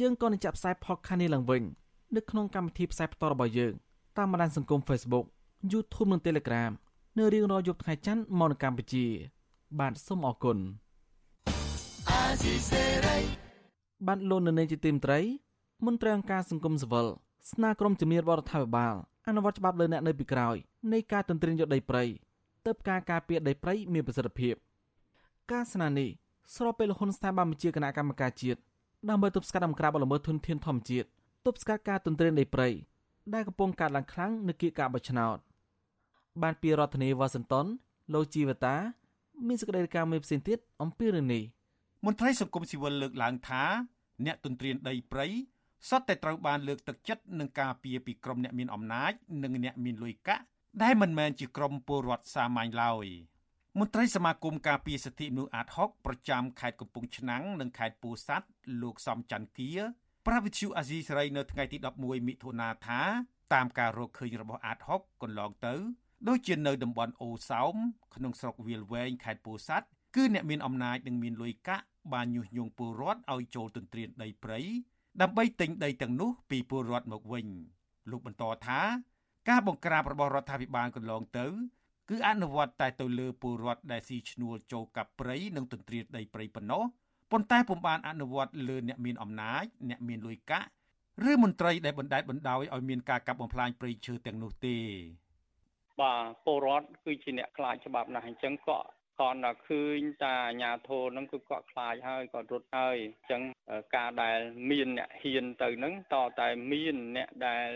[0.00, 1.62] យើងក៏នឹងចាក់ផ្សាយ podcast នេះឡើងវិញ
[2.16, 3.72] នៅក្នុងកម្មវិធីផ្សាយផ្ទាល់របស់យើង
[4.18, 5.26] តាមបណ្ដាញសង្គម Facebook
[5.72, 6.72] YouTube និង Telegram
[7.18, 9.06] នៅរៀងរាល់យប់ថ្ងៃច័ន្ទមកនៅកម្ពុជា
[9.78, 10.58] បាទសូមអរគុណ
[14.08, 15.20] បានលោកនៅនៃជាទីមត្រី
[15.86, 17.06] មន្ត្រីអង្គការសង្គមស៊ីវិល
[17.52, 18.94] ស្នើក្រុមជំនាញរដ្ឋាភិបាល
[19.28, 20.56] អនុវត្តច្បាប់លើអ្នកនៅពីក្រោយ
[20.92, 22.04] នៃការទន្ទ្រានយកដីព្រៃ
[22.66, 24.54] ទើបការការពារដីព្រៃមានប្រសិទ្ធភាព
[25.52, 26.08] ការស្នើនេះ
[26.56, 28.60] ស្របពេលលហ៊ុនស្ថាប័នបញ្ជាគណៈកម្មការជាតិ
[29.08, 31.06] ដើម្បីទប់ស្កាត់អំក្រាបល្មើសធនធានធម្មជាតិ
[31.46, 32.68] ទប់ស្កាត់ការទន្ទ្រានដីព្រៃ
[33.34, 35.38] ដែលកំពុងកើតឡើងខ្លាំងនៅគៀកការបោះឆ្នោត
[36.42, 37.66] បានពីរដ្ឋធានីវ៉ាស៊ីនតោន
[38.12, 38.76] លោកជីវតា
[39.46, 41.42] មានសេចក្តីរាយការណ៍មួយផ្សេងទៀតអំពីរឿងនេះ
[42.06, 43.64] មន្ត្រីសង្គមស៊ីវិលលើកឡើងថា
[44.26, 45.26] អ្នកទន្ទ្រានដីព្រៃ
[45.88, 50.42] សុទ្ធតែត្រូវបានលើកទឹកចិត្តនឹងការពារពីក្រុមអ្នកមានអំណាចនិងអ្នកមានលុយកាក់
[50.82, 53.06] ដែលមិនមែនជាក្រុមពលរដ្ឋសាមញ្ញឡើយ
[53.78, 58.46] មន្ត្រីសមាគមការពារសិទ្ធិមនុស្សអាត6ប្រចាំខេត្តកំពង់ឆ្នាំងនិងខេត្តពោធិ៍សាត់
[58.82, 59.72] លោកសំច័ន្ទគា
[60.26, 63.00] ប្រាវិទ្យូអាស៊ីសេរីនៅថ្ងៃទី11មិថុនាថា
[63.54, 65.74] តាមការរកឃើញរបស់អាត6កន្លងទៅ
[66.28, 67.74] ដូចជានៅតំបន់អូសោម
[68.14, 69.86] ក្នុងស្រុកវាលវែងខេត្តពោធិ៍សាត់
[70.16, 74.60] គឺអ្នកមានអំណាចនិងមានលុយកាក់ បានញុះញង់ពលរដ្ឋឲ្យចូលទន្ទ្រានដីព្រៃ
[75.22, 77.46] ដើម្បីទិញដីទាំងនោះពីពលរដ្ឋមកវិញ
[78.10, 78.80] លោកបន្តថា
[79.48, 81.46] ការបង្ក្រាបរបស់រដ្ឋាភិបាលកន្លងទៅ
[82.10, 86.82] គឺអនុវត្តតែទៅលើពលរដ្ឋដែលស៊ីឈ្នួលចូលកាប់ព្រៃនិងទន្ទ្រានដីព្រៃប៉ុណ្ណោះ
[87.32, 90.68] ប៉ុន្តែពុំបានអនុវត្តលើអ្នកមានអំណាចអ្នកមានលុយកាក់
[91.30, 94.76] ឬមន្ត្រីដែលបណ្តែតបណ្តោយឲ្យមានការកាប់បំផ្លាញព្រៃឈើទាំងនោះទេ
[96.00, 98.78] បាទពលរដ្ឋគឺជាអ្នកខ្លាចច្បាប់ណាស់អញ្ចឹងក៏
[99.20, 103.42] គាត់តែឃើញតាអាញាធរហ្នឹងគឺគាត់ខ្លាចហើយគាត់រត់ហើយអញ្ចឹង
[103.96, 104.38] ការដែល
[104.70, 107.68] មានអ្នកហ៊ានទៅហ្នឹងតតែមានអ្នកដែល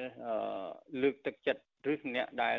[1.03, 1.63] លើកទឹកចិត្ត
[1.93, 2.59] ឬអ្នកដែល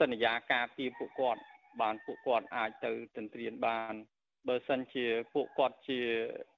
[0.00, 1.40] សន្យាការពារពួកគាត់
[1.80, 3.94] បានពួកគាត់អាចទៅទន្ទ្រានបាន
[4.48, 6.00] បើសិនជាពួកគាត់ជា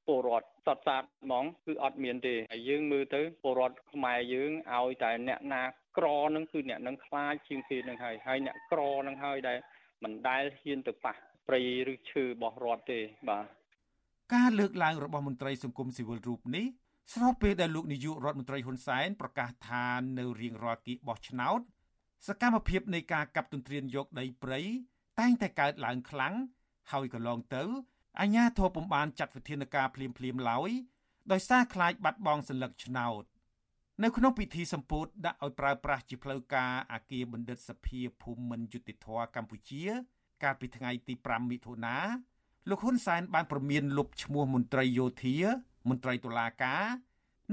[0.07, 5.63] ពលរដ្ឋសតសាតហ្មងគឺអត់មានទេហើយយើងមើលទៅពលរដ្ឋខ្មែរយើងឲ្យតែអ្នកណា
[5.99, 6.07] ក្រ
[6.37, 9.59] នឹងគឺអ្នកនឹងខ្លាចជាងគេនឹងហើយហើយអ្នកក្រនឹងហើយដែល
[10.05, 11.15] មិនដែលហ៊ានទៅប៉ះ
[11.49, 11.61] ព្រៃ
[11.93, 13.47] ឬឈើរបស់រដ្ឋទេបាទ
[14.35, 16.67] ការលើកឡើងរបស់មន្ត្រីសង្គមស៊ីវិលរូបនេះ
[17.15, 19.87] ស្របពេលដែលលោកនាយករដ្ឋមន្ត្រីហ៊ុនសែនប្រកាសថា
[20.19, 21.61] នៅរៀងរាល់គីបោះឆ្នោត
[22.29, 24.61] សកម្មភាពនៃការកាប់ទន្ទ្រានយកដីព្រៃ
[25.21, 26.35] តែងតែកើតឡើងខ្លាំង
[26.93, 27.63] ហើយកន្លងទៅ
[28.21, 30.71] អាជ្ញាធរពុំបានចាត់វិធានការភ្លាមៗឡើយ
[31.33, 33.23] ដោយសារខ្លាចបាត់បង់សិលឹកឆ្នោត។
[34.05, 39.83] នៅក្នុងពិធីសម្ពោធដាក់ឲ្យប្រើប្រាស់ជាផ្លូវការអាគារបណ្ឌិតសភាភូមិន្ទយុតិធធកម្ពុជា
[40.43, 41.97] កាលពីថ្ងៃទី5មិថុនា
[42.69, 45.37] លោកហ៊ុនសែនបានប្រមានលុបឈ្មោះមន្ត្រីយោធា
[45.89, 46.85] មន្ត្រីតុលាការ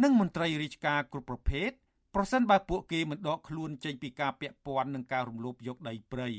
[0.03, 1.69] និងមន្ត្រីរាជការគ្រប់ប្រភេទ
[2.15, 6.29] ប្រសិនបើពួកគេមិនដកខ្លួនចេញពីការពាក់ព័ន្ធនឹងការរំលោភយកដីព្រៃ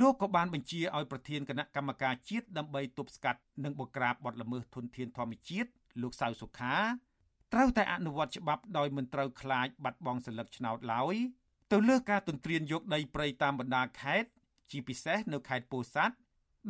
[0.00, 5.70] លោកក៏បានបញ្ជាឲ្យប្រធានគណៈកម្មការជាតិដើម្បីទប់ស្កាត់និងបង្ក្រាបបទល្មើសធនធានធម្មជាតិ
[6.02, 6.76] លោកសៅសុខា
[7.52, 11.16] ត្រូវតែអនុវត្តច្បាប់ដោយមិនត្រូវខ្លាចបាត់បង់សិលឹកឆ្នោតឡើយ
[11.72, 14.28] ទៅលើការទន្ទ្រានយកដីព្រៃតាមបណ្ដាខេត្ត
[14.70, 16.14] ជាពិសេសនៅខេត្តពោធិ៍សាត់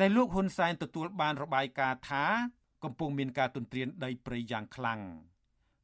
[0.00, 2.24] ដែលលោកហ៊ុនសែនទទួលបានរបាយការណ៍ថា
[2.84, 5.00] កំពុងមានការទន្ទ្រានដីព្រៃយ៉ាងខ្លាំង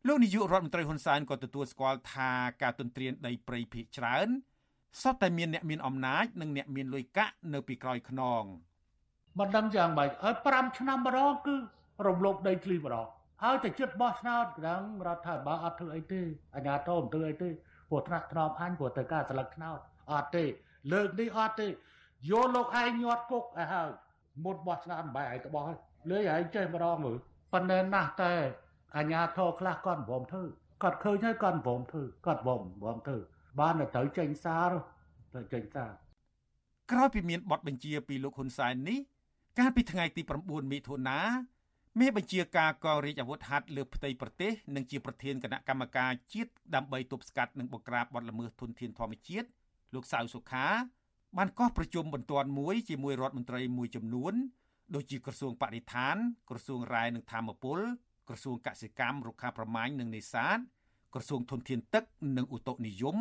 [0.07, 2.31] លោកនាយករដ្ឋមន្ត្រីហ៊ុនសែនក៏ទទួលស្គាល់ថា
[2.63, 4.29] ការទន្ទ្រានដីព្រៃភាគច្រើន
[5.03, 8.43] សុទ្ធតែមានអ្នកមានអំណាចនិងអ្នកមានលុយកាក់នៅពីក្រោយខ្នង
[9.39, 11.55] មិនដឹងយ៉ាងម៉េចហើយ5ឆ្នាំម្ដងគឺ
[12.07, 13.09] រំលោភដីធ្លីម្ដង
[13.43, 16.23] ហើយតែចិត្តបោះឆ្នោតដល់រដ្ឋាភិបាលអត់ធ្វើអីទេ
[16.55, 19.79] អាជ្ញាធរមិនធ្វើអីទេព្រោះថ្នាក់ថ្នមអញព្រោះទៅការស្លឹកឆ្នោត
[20.13, 20.45] អត់ទេ
[20.93, 21.71] លើកនេះអត់ទេយ
[22.45, 23.89] កលោកឯងញាត់គុកឲ្យហើយ
[24.45, 25.65] មុតបោះឆ្នោតបែរឯងទៅបោះ
[26.11, 27.17] លើឯងចេះម្ដងមើល
[27.53, 28.33] ប៉ុន្តែណាស់តែ
[28.97, 30.43] អាញាធរខ្លះគាត់ព្រមធ្វើ
[30.83, 33.17] គាត់ឃើញហើយគាត់ព្រមធ្វើគាត់ព្រមព្រមធ្វើ
[33.61, 34.71] បានតែត្រូវចេញសារ
[35.33, 35.91] ត្រូវចេញសារ
[36.93, 38.99] ក្រោយពីមានបទបញ្ជាពីលោកហ៊ុនសែននេះ
[39.59, 41.19] កាលពីថ្ងៃទី9មិថុនា
[42.01, 49.49] មេបញ្ជាការកងរាជអាវុធហត្ថលើផ្ទៃប្រទេសនិងជាប្រធានគណៈកម្មការជាតិដើម្បីទប់ស្កាត់និងបង្ក្រាបបទល្មើសធនធានធម្មជាតិ
[49.95, 50.67] លោកសៅសុខា
[51.37, 54.35] បានកោះប្រជុំបន្ទាន់មួយជាមួយរដ្ឋមន្ត្រីមួយចំនួន
[54.95, 56.17] ដូចជាក្រសួងបរិស្ថាន
[56.51, 57.79] ក្រសួងរាយនិងធម្មពល
[58.29, 60.59] ក្រសួងកសិកម្មរុក្ខាប្រមាញ់និងនេសាទ
[61.15, 62.05] ក្រសួងធនធានទឹក
[62.37, 63.17] និងឧតុនិយម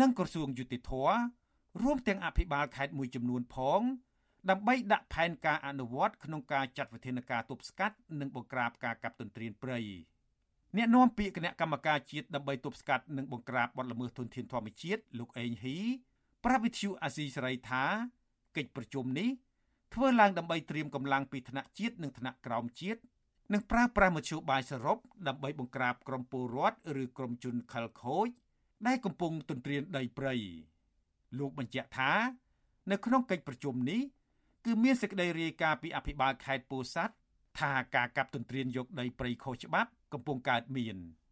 [0.00, 0.92] និងក្រសួងយុតិធធ
[1.82, 3.80] រួមទាំងអភិបាលខេត្តមួយចំនួនផង
[4.50, 9.78] ដើម្បីដាក់ផែនការអនុវត្តក្នុងការចាត់វិធានការទប់ស្កាត់និងបង្ក្រាបការកាប់ទន្ទ្រានព្រៃ
[10.76, 15.78] អ្នកនាំពាក្យគណៈកម្មការជាតិដើម្បីទប់ស្កាត់និងបង្ក្រាបបទល្មើសធនធានធម្មជាតិលោកអេងហ៊ី
[16.44, 17.84] ប្រាប់វិទ្យុអាស៊ីសេរីថា
[18.56, 19.28] កិច្ចប្រជុំនេះ
[19.94, 23.00] ធ្វើឡើងដើម្បីត្រៀមកម្លាំងពីថ្នាក់ជាតិនិងថ្នាក់ក្រោមជាតិ
[23.52, 28.28] និងប្រើប្រាស់មធ្យោបាយសរុបដើម្បីបង្ក្រាបក្រុមពលរដ្ឋឬក្រុមជនខិលខូច
[28.86, 30.34] ដែលកំពុងទន្ទ្រានដីព្រៃ
[31.38, 32.12] លោកបញ្ជាក់ថា
[32.90, 34.00] នៅក្នុងកិច្ចប្រជុំនេះ
[34.64, 37.14] គឺមានសេចក្តីរាយការណ៍ពីអភិបាលខេត្តពោធិ៍សាត់
[37.60, 40.98] ថាការកាប់ទន្ទ្រានយកដីព្រៃខុសច្បាប់ កំពុងកើតមាន។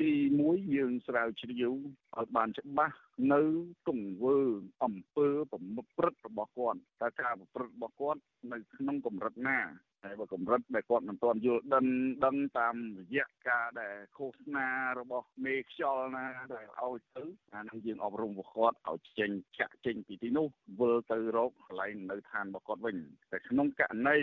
[0.00, 0.12] ទី
[0.44, 1.72] 1យើងស្រាវជ្រាវ
[2.18, 2.96] ឲ្យបានច្បាស់
[3.32, 3.40] នៅ
[3.88, 4.38] ទង្វើ
[4.84, 5.60] អំពើប្រ
[5.96, 8.20] ព្រឹត្តរបស់គាត់តើការប្រព្រឹត្តរបស់គាត់
[8.52, 9.58] នៅក្នុងកម្រិតណា
[10.04, 11.86] ហើយបើកម្រិតដែលគាត់មិនទាន់យល់ដឹង
[12.24, 17.24] ដឹងតាមរយៈការដែលឃោសនារបស់មេខ្យល់ណាដែលឲ្យទៅ
[17.54, 20.46] អានឹងយើងអប់រំគាត់ឲ្យចេញចាក់ចេញពីទីនោះ
[20.80, 22.96] វិលទៅរកកន្លែងនៅឋានរបស់គាត់វិញ
[23.32, 24.18] តែក្នុងករណី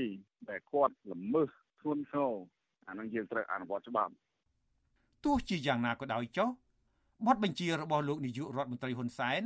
[0.50, 1.50] ដែលគាត់ល្មើស
[1.82, 2.34] ធ្ងន់ធ្ងរ
[2.88, 4.14] អានឹងយើងត្រូវអនុវត្តច្បាប់
[5.26, 6.50] ទោះជាយ៉ាងណាក៏ដោយចុះ
[7.28, 9.44] បទបញ្ជារបស់លោកនាយករដ្ឋមន្ត្រីហ៊ុនសែន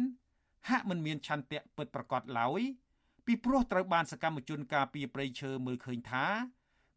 [0.69, 2.61] ហាក់មិនមានឆន្ទៈពិតប្រាកដឡើយ
[3.25, 6.25] ពីព្រោះត្រូវបានសកម្មជនការពីប្រៃឈើមើលឃើញថា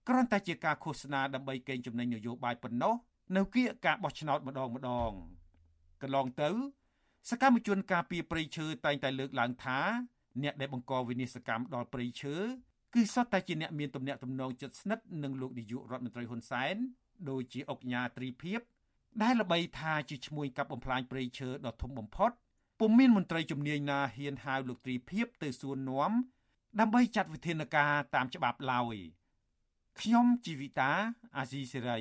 [0.08, 2.94] គ្រាន់តែជាការឃោសនាដើម្បីកេងចំណេញនយោបាយប៉ុណ្ណោះ
[3.36, 5.10] នៅគៀកការបោះឆ្នោតម្ដងម្ដង
[6.02, 6.50] កន្លងទៅ
[7.30, 9.78] សកម្មជនការពីប្រៃឈើតែងតែលើកឡើងថា
[10.42, 12.36] អ្នកដែលបង្កវិនិស្សកម្មដល់ប្រៃឈើ
[12.94, 16.76] គឺសុទ្ធតែជាអ្នកមានទំនាក់ទំនងជិតស្និទ្ធនឹងលោកនាយករដ្ឋមន្ត្រីហ៊ុនសែន
[17.30, 18.60] ដូចជាអុកញ៉ាត្រីភិប
[19.22, 22.30] ដែលល្បីថាជាឈ្មោះកັບបំផ្លាញព្រៃឈើដ៏ធំបំផុត
[22.80, 26.12] ពុំមានមន្ត្រីជំនាញណាហ៊ានហៅលោកត្រីភិបទៅសួរនាំ
[26.80, 28.96] ដើម្បីចាត់វិធានការតាមច្បាប់ឡើយ
[30.00, 30.90] ខ្ញុំជីវិតា
[31.36, 32.00] អាស៊ីសេរី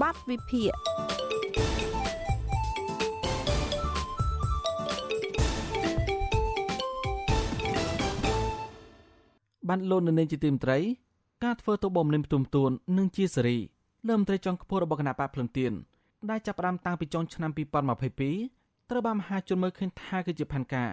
[0.00, 0.72] បាត់វិភាគ
[9.68, 10.78] បានលោកនៅនាងជាទីមត្រី
[11.44, 13.58] ការធ្វើទៅបំលិនផ្ទុំទួននឹងជាសេរី
[14.08, 15.72] លើមន្ត្រីចុងខ្ពស់របស់គណៈបកភ្លឹងទៀន
[16.30, 20.90] ដែលចាប់ផ្ដើមតាំងពីចុងឆ្នាំ2022ត្រូវបានមហាជនមើលឃើញថាគឺជាផែនការ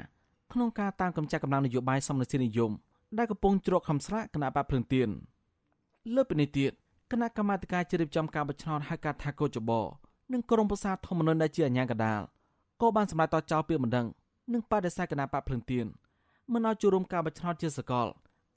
[0.52, 2.72] ក្នុងការតាមកម្ចាត់កម្លាំងនយោបាយសមរម្យនិយម
[3.18, 5.10] ដែលកំពុងជ្រកខំស្រាកគណៈបកភ្លឹងទៀន
[6.16, 6.72] លើពីនេះទៀត
[7.12, 9.72] គណៈកម្មាធិការជ្រៀបចំការបោះឆ្នោតហៅកាត់ថាកោចប
[10.34, 12.22] និងក្រមប្រសាធម្មនុនដែលជាអាញាកដាល
[12.82, 14.08] ក៏បានសម្រេចតចោលពាក្យបណ្ដឹង
[14.54, 15.86] និងបដិសេធគណៈបកភ្លឹងទៀន
[16.54, 18.08] មិនឲ្យចូលរួមការបោះឆ្នោតជាសកល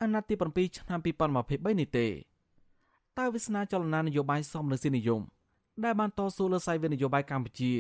[0.01, 2.07] អាណត្តិទី7ឆ្នាំ2023នេះទេ
[3.19, 5.23] តើវាសនាចលនានយោបាយសមរម្យនិយម
[5.85, 7.73] ដែលបានតស៊ូលើសាយវិនយោបាយកម្ពុជា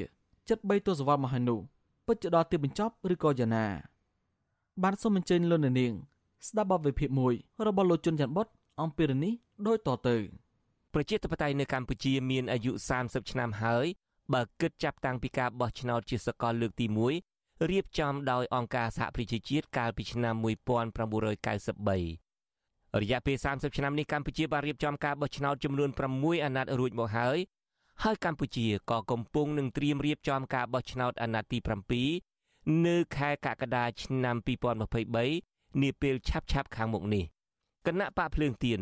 [0.48, 1.60] ជិត3ទសវត្សរ៍មកហើយនោះ
[2.06, 3.66] ពិតជាដល់ទីបញ្ចប់ឬក៏យ៉ាងណា
[4.82, 5.92] បានសូមអញ្ជើញលោកនាង
[6.48, 7.34] ស្ដាប់បទវិភាគមួយ
[7.66, 8.46] របស់លោកជុនច័ន្ទបុត
[8.82, 9.32] អំពីរឿងនេះ
[9.66, 10.16] ដូចតទៅ
[10.94, 13.86] ប្រជាធិបតេយ្យនៅកម្ពុជាមានអាយុ30ឆ្នាំហើយ
[14.32, 16.86] បើគិតចាប់តាំងពីការបោះឆ្នោតជាសកលលើកទី
[17.16, 17.33] 1
[17.70, 27.38] រៀបចំដោយអង្គការសហប្រជាជាតិកាលពីឆ្នាំ1993រយៈពេល30ឆ្នាំនេះកម្ពុជាបានរៀបចំការបោះឆ្នោតចំនួន6អាណត្តិរួចមកហើយ
[28.02, 31.58] ហើយកម្ពុជាក៏កំពុងនឹងត្រៀមរៀបចំការបោះឆ្នោតអាណត្តិទី
[32.22, 34.36] 7នៅខែកក្កដាឆ្នាំ
[35.08, 37.24] 2023នាពេលឆាប់ឆាប់ខាងមុខនេះ
[37.86, 38.80] គណៈបកភ្លើងទៀន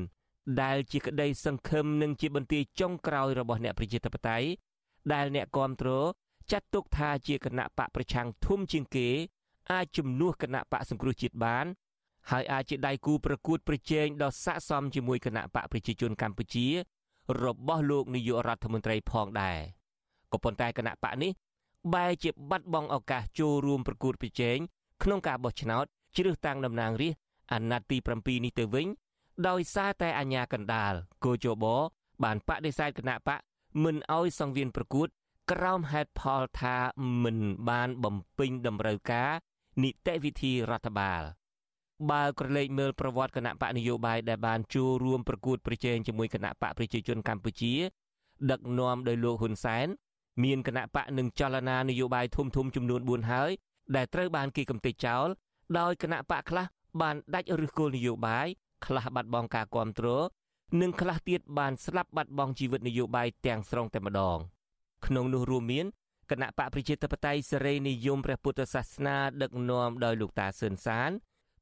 [0.62, 4.48] ដែលជាក្តីសង្ឃឹមនិងជាបន្ទាយចុងក្រោយរបស់អ្នកប្រជាធិបតេយ្យ
[5.12, 6.06] ដែលអ្នកគ្រប់គ្រង
[6.50, 9.08] ចាត់ទុកថាជាគណៈបកប្រឆាំងធំជាងគេ
[9.72, 11.66] អាចជំនួសគណៈបកសង្គ្រោះជាតិបាន
[12.30, 16.66] ហើយអាចជាដៃគូប្រកួតប្រជែងដ៏ស័ក្តិសមជាមួយគណៈបកប្រជាជនកម្ពុជា
[17.42, 19.58] របស់លោកនាយករដ្ឋមន្ត្រីផងដែរ
[20.32, 21.32] ក៏ប៉ុន្តែគណៈបកនេះ
[21.94, 24.58] បែរជាបាត់បង់ឱកាសចូលរួមប្រកួតប្រជែង
[25.02, 25.84] ក្នុងការបោះឆ្នោត
[26.16, 27.20] ជ្រើសតាំងតំណាងរាស្ត្រ
[27.52, 28.86] អាណត្តិទី7នេះទៅវិញ
[29.48, 30.92] ដោយសារតែអាញាកណ្ដាល
[31.24, 31.64] គោជប
[32.24, 33.38] បានបដិសេធគណៈបក
[33.84, 35.08] មិនអោយសង្វៀនប្រកួត
[35.50, 36.76] ក្រោមហេតុផលថា
[37.22, 37.38] មិន
[37.70, 39.30] បានបំពេញតម្រូវការ
[39.82, 41.22] នីតិវិធីរដ្ឋបាល
[42.10, 47.74] បើក្រឡេកមើលប្រវត្តិគណៈបកនយោបាយដែលបានចូលរួមប្រកួតប្រជែងជាមួយគណៈបកប្រជាជនកម្ពុជា
[48.50, 49.86] ដឹកនាំដោយលោកហ៊ុនសែន
[50.44, 53.50] មានគណៈបកនិងចលនានយោបាយធំធំចំនួន4ហើយ
[53.96, 55.26] ដែលត្រូវបានគេកំទេចចោល
[55.78, 56.66] ដោយគណៈបកខ្លះ
[57.00, 58.46] បានដាច់ឫសគល់នយោបាយ
[58.86, 60.24] ខ្លះបាត់បង់ការគ្រប់គ្រង
[60.80, 64.38] និងខ្លះទៀតបានស្លាប់បាត់បង់ជីវិតនយោបាយទាំងស្រុងតែម្ដង
[65.06, 65.86] ក្នុងនោះរួមមាន
[66.30, 71.10] គណៈបកប្រជាធិបតេយ្យសេរីនិយមព្រះពុទ្ធសាសនាដឹកនាំដោយលោកតាសឿនសាន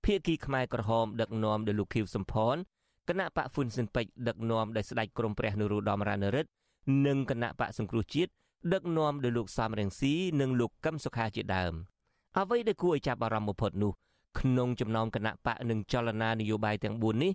[0.04, 2.56] ភៀកគីខ្មែរក្រហមដឹកនាំដោយលោកខៀវសំផន
[3.08, 6.50] គណៈបកហ៊ុនស៊ិនពេជ្រដឹកនាំដោយស្ដេចក្រមព្រះនរោត្តមរណរដ្ឋ
[7.06, 8.30] និងគណៈបកសង្គ្រោះជាតិ
[8.72, 11.72] ដឹកនាំដោយលោកសំរងស៊ីនិងលោកកឹមសុខាជាដើម
[12.38, 13.92] អ្វីដែលគួរឲ្យចាប់អារម្មណ៍បំផុតនោះ
[14.38, 17.32] ក្នុងចំណោមគណៈបកនិងចលនានយោបាយទាំង4នេះ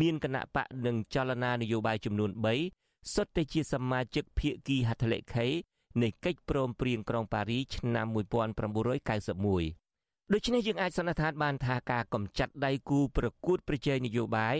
[0.00, 5.46] មានគណៈបកនិងចលនានយោបាយចំនួន3 សុទ្ធតែជាសមាជិកភាគីហត្ថលេខី
[6.02, 8.22] នៃកិច្ចព្រមព្រៀងក្រុងប៉ារីឆ្នាំ1991
[10.32, 14.56] ដូច្នេះយើងអាចសន្និដ្ឋានបានថាការកម្ចាត់ដៃគូប្រកួតប្រជែងនយោបាយ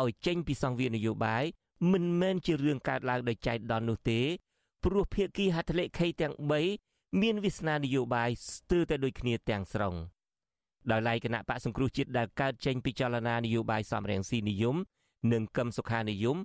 [0.00, 1.44] ឲ្យចេញពីសង្វៀននយោបាយ
[1.92, 4.20] មិនមែនជារឿងកើតឡើងដោយចៃដន្យនោះទេ
[4.84, 6.34] ព្រោះភាគីហត្ថលេខីទាំង
[6.78, 9.94] 3មានវាសនានយោបាយស្ទើរតែដូចគ្នាទាំងស្រុង
[10.90, 14.76] ដោយឡែកគណៈបកសង្គ្រោះជាតិដែលកើតចេញពីចលនានយោបាយសំរងស៊ីនិយម
[15.32, 16.36] និងកឹមសុខានិយម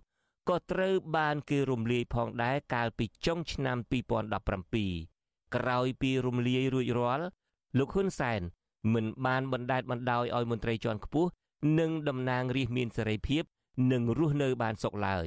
[0.50, 3.78] ក៏ត្រូវបានគេរំលាយផងដែរកាលពីចុងឆ្នាំ
[4.62, 7.26] 2017ក្រោយពីរំលាយរួចរាល់
[7.78, 8.42] លោកហ៊ុនសែន
[8.94, 11.30] មិនបានបណ្តែតបណ្ដោយឲ្យមន្ត្រីជាន់ខ្ពស់
[11.80, 13.44] និងតំណាងរាស្ត្រមានសេរីភាព
[13.92, 15.26] និងរស់នៅបានសុខឡើយ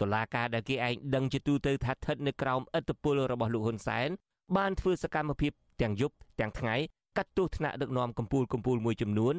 [0.00, 4.08] តុលាការដែលគេឯងដឹងជាទូទៅថាស្ថិតនៅក្រោមឥទ្ធិពលរបស់លោកហ៊ុនសែន
[4.56, 6.76] បានធ្វើសកម្មភាពទាំងយប់ទាំងថ្ងៃ
[7.16, 9.34] កាត់ទោសថ្នាក់ដឹកនាំកម្ពុជាកម្ពុជាមួយចំនួន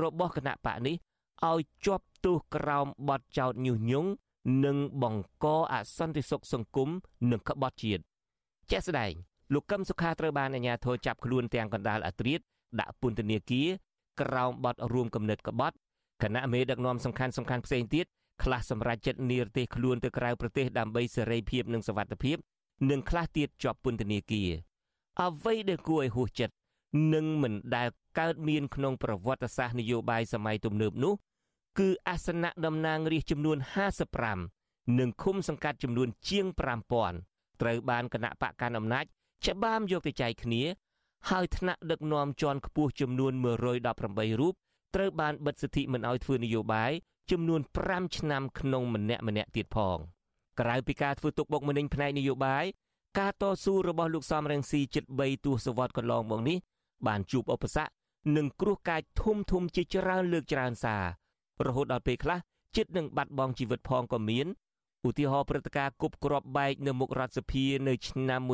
[0.00, 0.96] របស់គណៈបកនេះ
[1.50, 4.10] ឲ្យជាប់ទោសក្រោមបទចោទញុះញង់
[4.64, 6.88] និងបង្កអសន្តិសុខសង្គម
[7.30, 8.02] និងក្បត់ជាតិ
[8.70, 9.12] ជាក់ស្ដែង
[9.54, 12.40] លោកកឹមសុខាត្រូវបានអាជ្ញាធរចាប់ខ្លួនទាំងកណ្ដាលអាត្រៀត
[12.80, 13.68] ដាក់ពន្ធនាគារ
[14.20, 15.76] ក្រោមបទរួមគំនិតក្បត់
[16.22, 18.06] គណៈមេដឹកនាំសំខាន់សំខាន់ផ្សេងទៀត
[18.42, 22.36] ខ្លះសម្រាប់ចិត្តនិរទេសខ្លួនទៅក្រៅប្រទេសដើម្បីសេរីភាពនិងសវត្ថិភាព
[22.90, 24.50] និងខ្លះទៀតជាប់ពន្ធនាគារ
[25.22, 26.54] អ្វីដែលគួរឲ្យហួសចិត្ត
[27.14, 27.88] និងមិនដែល
[28.18, 31.14] កើតមានក្នុងប្រវត្តិសាស្ត្រនយោបាយសម័យទំនើបនោះ
[31.78, 33.58] គឺអាសនៈតំណាងរាស្ត្រចំនួន
[34.28, 36.46] 55និងឃុំសង្កាត់ចំនួនជាង
[37.04, 39.04] 5000ត្រូវបានគណៈបកកណ្ដាលអំណាច
[39.46, 40.62] ច្បាមយកទៅចែកគ្នា
[41.30, 44.54] ហើយថ្នាក់ដឹកនាំជាន់ខ្ពស់ចំនួន118រូប
[44.94, 46.92] ត្រូវបានបិទសិទ្ធិមិនឲ្យធ្វើនយោបាយ
[47.30, 49.98] ចំនួន5ឆ្នាំក្នុងម្នាក់ម្នាក់ទៀតផង
[50.60, 52.64] ក្រៅពីការធ្វើទុកបុកម្នេញផ្នែកនយោបាយ
[53.18, 56.58] ការតស៊ូរបស់លោកសំរងស៊ីជិត3ទសវត្សរ៍កន្លងមកនេះ
[57.06, 57.92] បានជួបឧបសគ្គ
[58.36, 61.04] និងគ្រោះកាចធំធំជាច្រើនលើកច្រើនសារ
[61.66, 62.38] រហូតដល់ពេលខ្លះ
[62.76, 64.46] ចិត្តនឹងបាត់បង់ជីវិតផងក៏មាន
[65.08, 68.52] ឧទាហរណ៍ព្រឹត្តិការណ៍គប់គ្រាប់បែកនៅមុខរដ្ឋសភានៅឆ្នាំ1997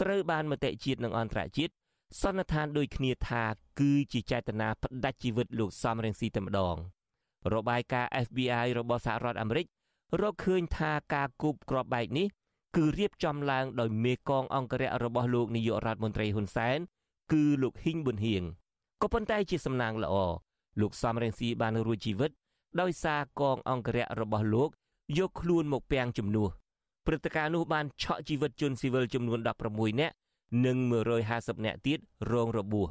[0.00, 1.72] ត្រូវបានមតិជាតិនិងអន្តរជាតិ
[2.20, 3.44] សន្និដ្ឋានដូចគ្នាថា
[3.80, 6.76] គឺជាចេតនាផ្ដាច់ជីវិតលោកសំរងស៊ីតែម្ដង
[7.54, 9.66] របាយការណ៍ FBI របស់សហរដ្ឋអាមេរិក
[10.22, 12.26] រកឃើញថាការគប់គ្រាប់បែកនេះ
[12.76, 16.78] គឺរៀបចំឡើងដោយមេកងអង្គរៈរបស់លោកនាយករដ្ឋមន្ត្រីហ៊ុនសែន
[17.32, 18.42] គឺលោកហ៊ីងប៊ុនហៀង
[19.02, 20.14] ក៏ប៉ុន្តែជាសំណាងល្អ
[20.80, 22.30] លោកសំរងស៊ីបានរួចជីវិត
[22.80, 24.70] ដោយសារកងអង្គរៈរបស់លោក
[25.18, 26.50] យកខ្លួនមកពាំងជំនួស
[27.06, 29.38] ព្រឹត្តិការណ៍នោះបានឆក់ជីវិតជនស៊ីវិលចំនួន
[29.70, 30.14] 16នាក់
[30.66, 30.76] និង
[31.22, 31.98] 150នាក់ទៀត
[32.32, 32.88] រងរបួស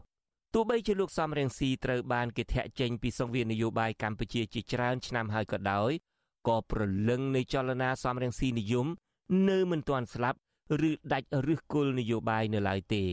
[0.53, 5.91] ទោះបីជាលោកសំរងស៊ីត្រូវបានគេធាក់ចេញពីសង្វៀននយោបាយកម្ពុជាជាច្រើនឆ្នាំហើយក៏ដោយ
[6.47, 8.87] ក៏ប្រលឹងនៃចលនាសំរងស៊ីនិយម
[9.49, 10.37] នៅមិនទាន់ស្លាប់
[10.89, 13.03] ឬដាច់ឫសគល់នយោបាយនៅឡើយទេ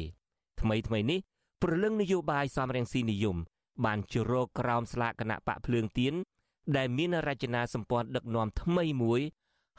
[0.61, 1.19] ថ្មីថ្មីនេះ
[1.63, 3.37] ប្រលឹងនយោបាយសំរងស៊ីនិយម
[3.85, 6.15] បានជ្រកក្រោមស្លាកគណៈបកភ្លើងទៀន
[6.77, 9.21] ដែលមានរចនាសម្ព័ន្ធដឹកនាំថ្មីមួយ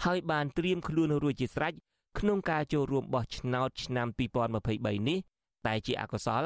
[0.06, 1.74] ហើយបានត្រៀមខ្លួនរួចជាស្រេច
[2.20, 4.08] ក្នុងការចូលរួមបោះឆ្នោតឆ្នាំ
[4.58, 5.20] 2023នេះ
[5.68, 6.44] តែជាអកុសល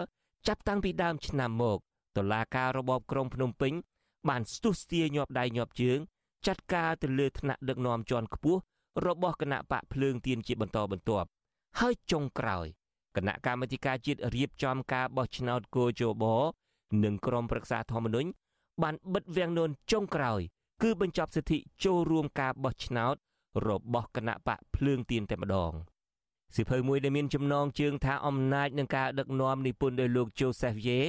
[0.47, 1.77] ចាប់តាំងពីដើមឆ្នាំមក
[2.17, 3.73] តុលាការរបបក្រុងភ្នំពេញ
[4.29, 5.99] បានស្ទុះស្ទាញាប់ដៃញាប់ជើង
[6.47, 8.59] ចាត់ការទៅលើថ្នាក់ដឹកនាំជាន់ខ្ពស់
[9.05, 11.27] របស់គណៈបកភ្លើងទៀនជាបន្តបន្ទាប់
[11.79, 12.67] ហើយចុងក្រោយ
[13.15, 16.23] គណៈកម្មាធិការជាតិរៀបចំការបោះឆ្នោតគោជប
[17.03, 18.29] និងក្រមប្រឹក្សាធម្មនុញ្ញ
[18.83, 20.41] បានបិទវាំងនូនចុងក្រោយ
[20.83, 23.15] គឺបញ្ចប់សិទ្ធិចូលរួមការបោះឆ្នោត
[23.67, 25.71] របស់គណៈបកភ្លើងទៀនតែម្ដង
[26.55, 30.99] សិភៅមួយដែលមានចំណងជើងថាអំណាចនឹងការដឹកនាំនិពន្ធដោយលោក Joseph Ye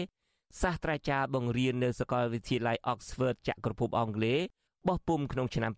[0.61, 4.41] សាស្ត្រាចារ្យបង្រៀននៅសាកលវិទ្យាល័យ Oxford ចក្រភពអង់គ្លេស
[4.89, 5.73] បោះពុំក្នុងឆ្នាំ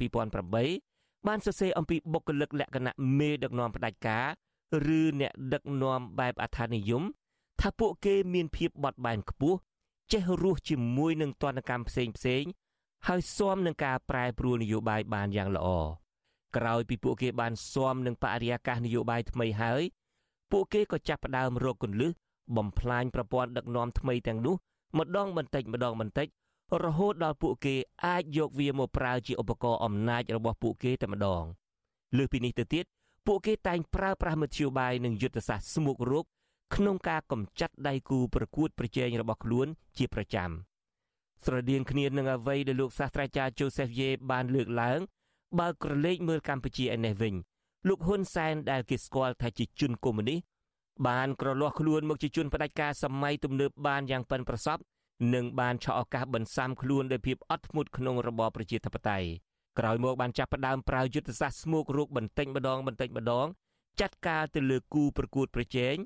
[0.60, 4.26] 2008បានសរសេរអំពីបុគ្គលិកលក្ខណៈមេដឹកនាំផ្ដាច់ការ
[4.98, 7.02] ឬអ្នកដឹកនាំបែបអថានិយម
[7.60, 9.58] ថាពួកគេមានភាពបត់បែនខ្ពស់
[10.12, 12.44] ចេះរស់ជាមួយនឹងទណ្ឌកម្មផ្សេងផ្សេង
[13.06, 15.68] ហើយស៊ាំនឹងការប្រែប្រួលនយោបាយបានយ៉ាងល្អ
[16.56, 19.82] ក្រោយពីពួកគេបានស៊ាំនឹងបរិយាកាសនយោបាយថ្មីហើយ
[20.52, 22.12] ពួកគេក៏ចាប់ផ្ដើមរកគន្លឹះ
[22.56, 24.54] បំផ្លាញប្រព័ន្ធដឹកនាំថ្មីទាំងនោះ
[24.98, 26.28] ម្ដងបន្តិចម្ដងបន្តិច
[26.84, 27.74] រហូតដល់ពួកគេ
[28.06, 31.44] អាចយកវាមកប្រើជាឧបករណ៍អំណាចរបស់ពួកគេតែម្ដង
[32.16, 32.84] លើសពីនេះទៅទៀត
[33.26, 36.24] ពួកគេតែងប្រើប្រាស់មធ្យោបាយនិងយុទ្ធសាស្ត្រស្មុគរោគ
[36.74, 39.66] ក្នុងការកម្ចាត់ដៃគូប្រកួតប្រជែងរបស់ខ្លួន
[39.96, 40.50] ជាប្រចាំ
[41.44, 45.00] ស្រដៀងគ្នានឹងអ្វីដែលលោកសាស្ត្រាចារ្យ Joseph Ye បានលើកឡើង
[45.58, 47.34] បើក្រឡេកមើលកម្ពុជាឯនេះវិញ
[47.88, 50.40] លោកហ៊ុនសែនដែលគេស្គាល់ថាជាជនកុម្មុយនីស
[51.08, 54.82] បានក្រលាស់ខ្លួនមកជាជនផ្ដាច់ការសម័យទំនើបបានយ៉ាងប៉ិនប្រសប់
[55.34, 59.28] និងបានឆក់ឱកាសបន្សាំខ្លួនដោយភាពអត់ធ្មត់ក្នុងរបបប្រជាធិបតេយ្យ
[59.78, 63.46] ក្រោយមកបានចាប់ផ្ដើមប្រើយុទ្ធសាស្ត្រស្មោករោគបន្តិចម្ដងបន្តិចម្ដង
[64.00, 65.96] ចាត់ការទៅលើគូប្រកួតប្រជែង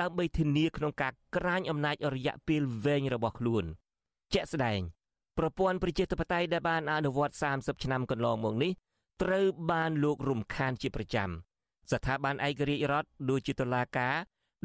[0.00, 3.64] ដើម្បីធានាក្នុងការក្រាញអំណាចរយៈពេលវែងរបស់ខ្លួន
[4.32, 4.80] ជាក់ស្ដែង
[5.38, 8.72] ប្រព័ន្ធប្រជាធិបតេយ្យដែលបានអនុវត្ត30ឆ្នាំកន្លងមកនេះ
[9.22, 11.30] ត្រូវបានលោករំខានជាប្រចាំ
[11.90, 14.14] ស្ថាប័នឯករាជ្យរដ្ឋដូចជាតុលាការ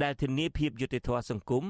[0.03, 1.63] ដែលធានាភាពយុត្តិធម៌សង្គម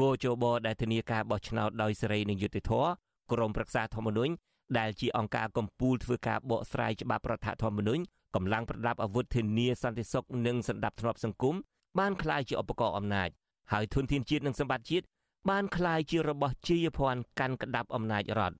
[0.00, 2.88] គោចបដែលធានាការបោះឆ្នោតដោយសេរីនិងយុត្តិធម៌
[3.32, 4.32] ក្រមប្រឹក្សាធម្មនុញ្ញ
[4.78, 8.02] ដែលជាអង្គការកម្ពុជាធ្វើការបកស្រាយច្បាប់រដ្ឋធម្មនុញ្ញ
[8.34, 11.54] កម្លាំងប្រដាប់អាវុធធានាសន្តិសុខនិងសន្តិភាពសង្គម
[11.98, 13.28] បានក្លាយជាឧបករណ៍អំណាច
[13.72, 15.04] ហើយធនធានជាតិនិងសម្បត្តិជាតិ
[15.50, 18.56] បានក្លាយជារបស់ជាយភ័ណ្ឌកាន់ក្តាប់អំណាចរដ្ឋ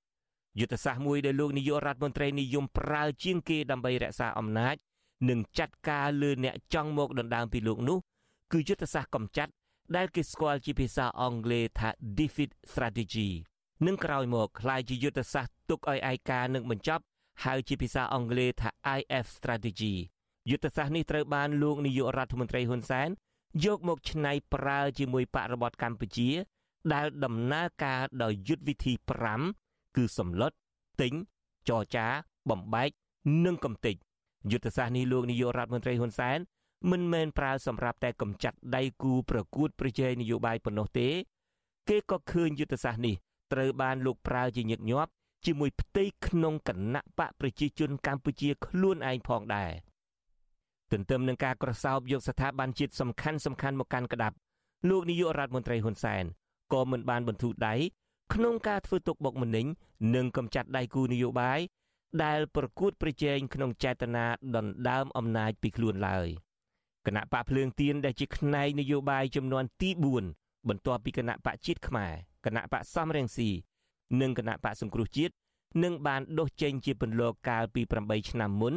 [0.59, 4.75] យុទ្ធសាស្ត្រមួយដែលលោកនាយករដ្ឋមន្ត្រីនិយមប្រើជាងគេដើម្បីរក្សាអំណាច
[5.29, 7.97] និងចាត់ការលើអ្នកចង់មកដណ្ដើមពីលោកនោះ
[8.51, 9.51] គឺយុទ្ធសាស្ត្រកំចាត់
[9.95, 13.29] ដែលគេស្គាល់ជាភាសាអង់គ្លេសថា defeat strategy
[13.85, 17.03] និងក្រោយមកក្លាយជាយុទ្ធសាស្ត្រទុកឲ្យឯកានឹងបញ្ចប់
[17.43, 19.95] ហៅជាភាសាអង់គ្លេសថា IF strategy
[20.49, 23.09] យុទ្ធសាស្ត្រនេះត្រូវបានលោកនាយករដ្ឋមន្ត្រីហ៊ុនសែន
[23.65, 26.29] យកមកច្នៃប្រើជាមួយបរិបទកម្ពុជា
[26.93, 28.93] ដែលដំណើរការដោយយុទ្ធវិធី
[29.45, 30.51] 5គឺសម្លុត
[31.01, 31.13] ទិញ
[31.69, 32.07] ចរចា
[32.49, 32.89] បំបែក
[33.45, 33.95] និងកំទេច
[34.51, 36.37] យុទ្ធសាស្ត្រនេះលោកនាយករដ្ឋមន្ត្រីហ៊ុនសែន
[36.91, 41.09] មិនមែនប្រើសម្រាប់តែកម្ចាត់ដៃគូប្រកួតប្រជែងនយោបាយប៉ុណ្ណោះទេ
[41.89, 43.15] គេក៏ឃើញយុទ្ធសាស្ត្រនេះ
[43.53, 45.11] ត្រូវបានលោកប្រើជាញឹកញាប់
[45.45, 49.71] ជាមួយផ្ទៃក្នុងគណៈបកប្រជាជនកម្ពុជាខ្លួនឯងផងដែរ
[50.91, 54.35] ទន្ទឹមនឹងការក្រសោបយកស្ថាប័នជាតិសំខាន់សំខាន់មកកាន់ក្តាប់
[54.89, 56.23] លោកនាយករដ្ឋមន្ត្រីហ៊ុនសែន
[56.73, 57.75] ក៏មិនបានបន្ធូរដៃ
[58.33, 59.65] ក្នុងការធ្វើទុកបុកម្នេញ
[60.15, 61.59] និងកំចាត់ដៃគូនយោបាយ
[62.23, 64.25] ដែលប្រកួតប្រជែងក្នុងចេតនា
[64.55, 66.27] ដណ្ដើមអំណាចពីខ្លួនឡើយ
[67.05, 69.89] គណៈបកភ្លើងទៀនដែលជាផ្នែកនយោបាយចំនួនទី
[70.29, 72.13] 4បន្ទាប់ពីគណៈបកជាតិខ្មែរ
[72.45, 73.49] គណៈបកសំរងស៊ី
[74.21, 75.33] និងគណៈបកសង្គ្រោះជាតិ
[75.83, 78.73] នឹងបានដុសចេញជាពន្លកកាលពី8ឆ្នាំមុន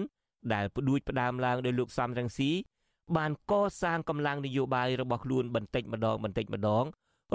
[0.53, 2.51] ដែលផ្ដួចផ្ដើមឡើងដោយលោកសំរងស៊ី
[3.16, 6.84] បានកសាងកម្លាំងនយោបាយរបស់ខ្លួនបន្តិចម្ដងបន្តិចម្ដង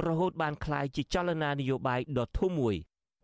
[0.05, 2.75] រហូតបានក្លាយជាចលនានយោបាយដ៏ធំមួយ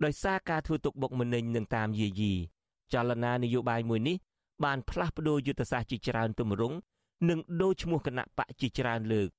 [0.04, 2.34] ដោយសារការធ្វើទុកបុកម្នេញនឹងតាមយាយី
[2.94, 4.18] ចលនានយោបាយមួយនេះ
[4.64, 6.78] បានផ្លាស់ប្ដូរយុទ្ធសាស្ត្រជាច្រើនទម្រង់
[7.30, 9.30] និងដូរឈ្មោះគណៈបកជាច្រើនលើក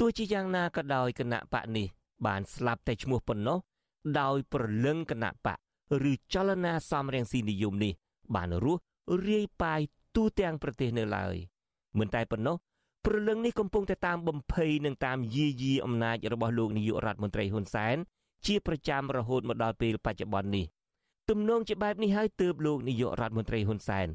[0.00, 1.86] ទោះជាយ៉ាងណាក៏ដោយគណៈបកនេះ
[2.26, 3.58] បានស្លាប់តែឈ្មោះប៉ុណ្ណោះ
[4.20, 5.58] ដោយប្រលឹងគណៈបក
[6.10, 7.92] ឬចលនាសំរងស៊ីនិយមនេះ
[8.34, 8.80] បានរស់
[9.28, 9.80] រាយប៉ាយ
[10.16, 11.34] ទូទាំងប្រទេសនៅឡើយ
[11.98, 12.56] មិនតែប៉ុណ្ណោះ
[13.04, 17.96] ព្រលឹងនេះកំពុងតែតាមបំភ័យនិងតាមយាយីអំណាចរបស់លោកនាយករដ្ឋមន្ត្រីហ៊ុនសែន
[18.46, 20.66] ជាប្រចាំរហូតមកដល់ពេលបច្ចុប្បន្ននេះ
[21.30, 24.06] ទំនងជាបែបនេះហើយទើបលោកនាយករដ្ឋមន្ត្រីហ៊ុនសែន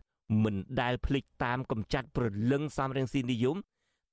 [0.43, 3.57] មិនដែលភ្លេចតាមកំចាត់ព្រលឹងសំរងស៊ីនិយម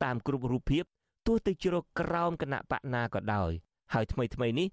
[0.04, 0.84] តាមគ្រប់រូបភាព
[1.26, 3.50] ទោះទៅជ្រកក្រោមគណៈបកណាក៏ដោយ
[3.94, 4.68] ហើយថ្មីថ្មីនេះ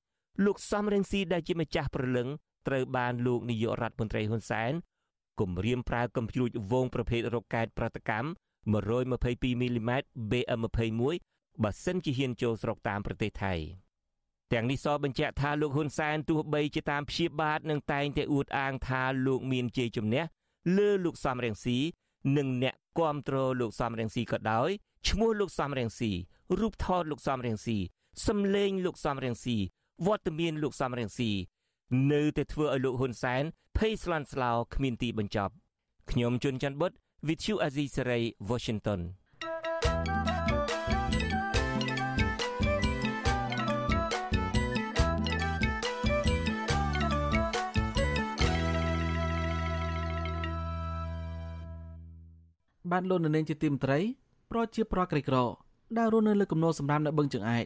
[0.46, 2.28] លោកសំរងស៊ីដែលជាម្ចាស់ព្រលឹង
[2.68, 4.72] ត្រូវបានលោកនាយករដ្ឋមន្ត្រីហ៊ុនសែន
[5.40, 8.30] គម្រាមប្រើកំជ្រួចវងប្រភេទរ៉ុកកែតប្រតិកម្ម
[8.74, 11.18] 122មីលីម៉ែត្រ BM21
[11.64, 13.54] បើសិនជាហ៊ានចូលស្រុកតាមប្រទេសថៃ
[14.52, 20.24] ទាំងនេះសបញ្ជាក់ថាលោកហ៊ុនសែនទោះបីជាតាមព្យាបាទនឹងតែងតែអួតអាងថាលោកមានជ័យជំនះ
[20.78, 21.78] លើលោកសំរងស៊ី
[22.38, 24.70] និងអ្នកគ្រប់គ្រងលោកសំរងស៊ីក៏ដោយ
[25.08, 26.12] ឈ្មោះលោកសំរងស៊ី
[26.60, 27.78] រូបថតលោកសំរងស៊ី
[28.26, 29.58] សំឡេងលោកសំរងស៊ី
[30.06, 31.32] វត្តមានលោកសំរងស៊ី
[32.12, 33.44] នៅតែធ្វើឲ្យលោកហ៊ុនសែន
[33.78, 35.54] ភ័យស្លន់ស្លោគ្មានទីបញ្ចប់
[36.12, 36.92] ខ្ញុំជួនច័ន្ទបុត
[37.28, 39.02] With you Azizi Saray Washington
[52.92, 54.00] បានលោកនៅនាងជាទីមត្រី
[54.52, 55.38] ប្រជាប្រដ្ឋក្រីក្រ
[55.98, 57.66] ដែលរស់នៅលើគំនរសម្រាប់នៅបឹងជើងឯក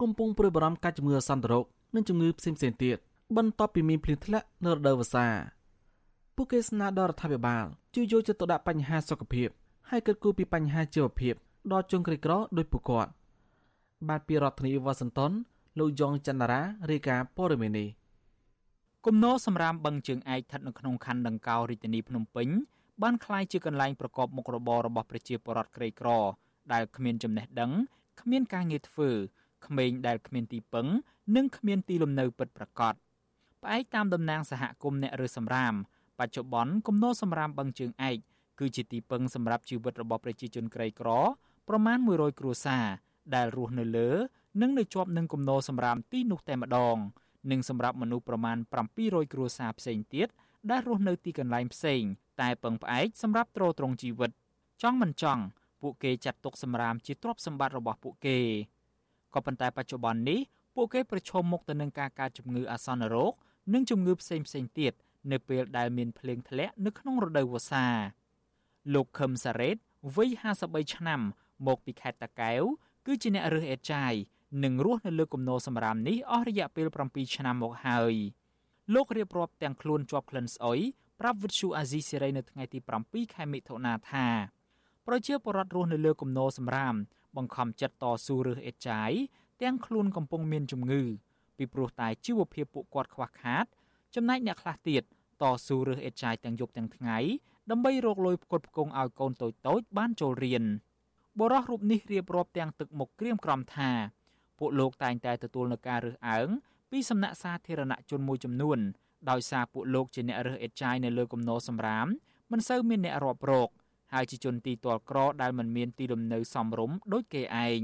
[0.00, 1.64] កំពុងព្រួយបារម្ភការជំងឺសន្តិរោគ
[1.94, 2.98] និងជំងឺផ្សេងៗទៀត
[3.36, 5.26] បន្ទាប់ពីមានភ្លៀងធ្លាក់នៅរដូវវស្សា
[6.36, 7.64] ពួកគេស្នើដល់រដ្ឋាភិបាល
[7.94, 9.48] ជួយយកចិត្តទុកដាក់បញ្ហាសុខភាព
[9.90, 11.34] ហើយគិតគូរពីបញ្ហាជីវភាព
[11.72, 13.10] ដល់ជនក្រីក្រដោយពួកគាត់
[14.08, 15.32] បាទពីរដ្ឋធានីវ៉ាស៊ីនតោន
[15.78, 16.60] លោកយ៉ងច័ន្ទរា
[16.90, 17.88] រាយការណ៍ព័ត៌មាននេះ
[19.06, 22.48] គំនរសម្រាប់បឹងជើងឯកស្ថិតនៅក្នុងខណ្ឌដង្កោរាជធានីភ្នំពេញ
[23.02, 26.08] បានក្លាយជាកន្លែងប្រកបមុខរបររបស់ប្រជាពលរដ្ឋក្រីក្រ
[26.72, 27.72] ដែលគ្មានចំណេះដឹង
[28.20, 29.10] គ្មានការងារធ្វើ
[29.66, 30.86] ក្មេងដែលគ្មានទីពឹង
[31.36, 32.94] និងគ្មានទីលំនៅពិតប្រាកដ
[33.62, 35.74] ផ្អែកតាមតំណាងសហគមន៍អ្នករើសសម្រាម
[36.18, 38.18] បច្ចុប្បន្នគំនរសម្រាមបឹងជើងឯក
[38.58, 41.08] គឺជាទីពឹងសម្រាប់ជីវិតរបស់ប្រជាជនក្រីក្រ
[41.68, 42.86] ប្រមាណ100គ្រួសារ
[43.34, 44.10] ដែលរស់នៅលើ
[44.60, 46.96] និងនៅជាប់នឹងគំនរសម្រាមទីនោះតែម្ដង
[47.50, 48.56] និងសម្រាប់មនុស្សប្រមាណ
[48.94, 50.28] 700គ្រួសារផ្សេងទៀត
[50.70, 52.02] ដែលរស់នៅទីកន្លែងផ្សេង
[52.40, 54.30] តែពឹងផ្អែកសម្រាប់ទ្រទ្រង់ជីវិត
[54.82, 55.42] ចង់មិនចង់
[55.82, 58.38] ពួកគេចាត់ទុកសម្រាមជាទ្រព្យសម្បត្តិរបស់ពួកគេ
[59.34, 60.40] ក៏ប៉ុន្តែបច្ចុប្បន្ននេះ
[60.76, 63.32] ពួកគេប្រឈមមុខទៅនឹងការកើតជំងឺអាសន្នរោគ
[63.72, 64.92] និងជំងឺផ្សេងផ្សេងទៀត
[65.32, 67.86] នៅពេលដែលមានភ្លៀងធ្លាក់នៅក្នុងរដូវវស្សា
[68.94, 69.76] លោកខឹមសារ៉េត
[70.16, 70.30] វ័យ
[70.62, 71.20] 53ឆ្នាំ
[71.66, 72.62] មកពីខេត្តតាកែវ
[73.06, 74.14] គឺជាអ្នករើសអេតចាយ
[74.64, 78.14] និងរស់នៅលើគំនរសម្រាមនេះអស់រយៈពេល7ឆ្នាំមកហើយ
[78.94, 80.80] លោករៀបរាប់ទាំងខ្លួនជាប់ក្លិនស្អុយ
[81.20, 84.26] ប្រាប់វិទ្យុអាស៊ីសេរីនៅថ្ងៃទី7ខែមិថុនាថា
[85.06, 86.94] ប្រជាពលរដ្ឋរស់នៅលើគំនរសម្រាម
[87.36, 89.10] បង្ខំចិត្តតស៊ូរើសអេតចាយ
[89.62, 91.02] ទាំងខ្លួនកំពុងមានជំងឺ
[91.62, 93.64] ពីព្រោះតែជីវភាពពួកគាត់ខ្វះខាត
[94.14, 95.02] ចំណែកអ្នកខ្លះទៀត
[95.42, 97.18] តស៊ូរើសអេតចាយទាំងយប់ទាំងថ្ងៃ
[97.70, 100.64] ដើម្បីរកលុយផ្គត់ផ្គង់ឲ្យកូនតូចៗបានចូលរៀន
[101.40, 103.90] បរិះរូបនេះរៀបរាប់ទាំងទឹកមុខក្រៀមក្រំថា
[104.58, 106.48] ពួកលោកតែងតែទទួលនឹងការរើសអើង
[106.90, 108.78] ពីសំណាក់សាធារណជនមួយចំនួន
[109.30, 112.06] ដោយសារពួកលោកជាអ្នករើសអេតចាយនៅលើគំនរសម្រាម
[112.52, 113.70] មិនសូវមានអ្នករាប់រក
[114.12, 117.82] ហើយជាជនទីទាល់ក្រដែលមិនមានទីលំនៅសមរម្យដូចគេឯង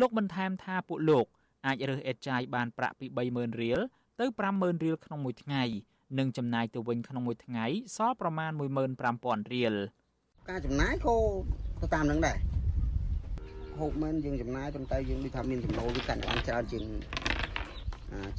[0.00, 1.26] លោកបន្ថែមថាពួកលោក
[1.66, 3.80] អាចរើសអេតចាយបានប្រាក់ពី30000រៀល
[4.20, 5.62] ទៅ50000រៀលក្នុងមួយថ្ងៃ
[6.18, 7.64] និងចំណាយទៅវិញក្នុងមួយថ្ងៃ
[7.96, 8.50] សល់ប្រមាណ
[9.02, 9.74] 15000រៀល
[10.50, 11.16] ការចំណាយក៏
[11.80, 12.38] ទៅតាមនឹងដែរ
[13.78, 16.84] ហូបមែនយើងចំណាយប៉ុន្តែយើងដូចថាមានចំណូលវាកាន់បានច្រើនជាង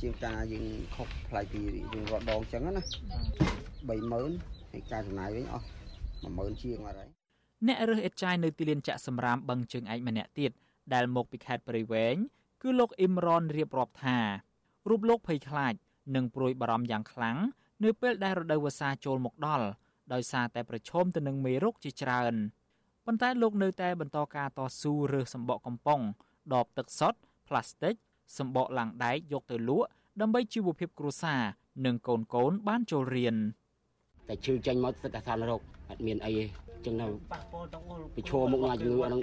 [0.02, 0.66] ជាងការយើង
[0.96, 1.60] ខុសថ្លៃពី
[1.94, 2.84] យើងរត់ដងអញ្ចឹងណា
[3.90, 5.66] 30000ហើយការចំណាយវិញអស់
[6.24, 7.10] 10000ជាងអត់ហើយ
[7.68, 10.52] អ្នករើសអេតចាយនៅទីលានចាក់សម្រាមបឹងជើងឯកម្នាក់ទៀត
[10.94, 12.16] ដែលមកពីខេត្តព្រៃវែង
[12.62, 14.18] គឺលោកអ៊ីមរ៉នរៀបរាប់ថា
[14.90, 15.74] រូបលោកភ័យខ្លាច
[16.16, 17.38] និងព្រួយបារម្ភយ៉ាងខ្លាំង
[17.84, 19.66] នៅពេលដែលរដូវវស្សាចូលមកដល់
[20.14, 22.34] ដោយសារតែប្រឈមទៅនឹងមេរោគជាច្រើន
[23.06, 26.02] ប៉ុន្តែលោកនៅតែបន្តការតស៊ូរើសសម្បកកំប៉ុង
[26.54, 27.94] ដបទឹកសុទ្ធផ្លាស្ទិក
[28.38, 29.88] សម្បកឡាំងដែកយកទៅលក់
[30.22, 31.42] ដើម្បីជីវភាពគ្រួសារ
[31.86, 33.36] និងកូនកូនបានចូលរៀន
[34.28, 37.08] តែឈឺចេញមកទឹកអាសន្នរោគអត់មានអីទេ ចឹងទៅ
[38.16, 39.22] ពីឈរមុខនឹងជំងឺហ្នឹង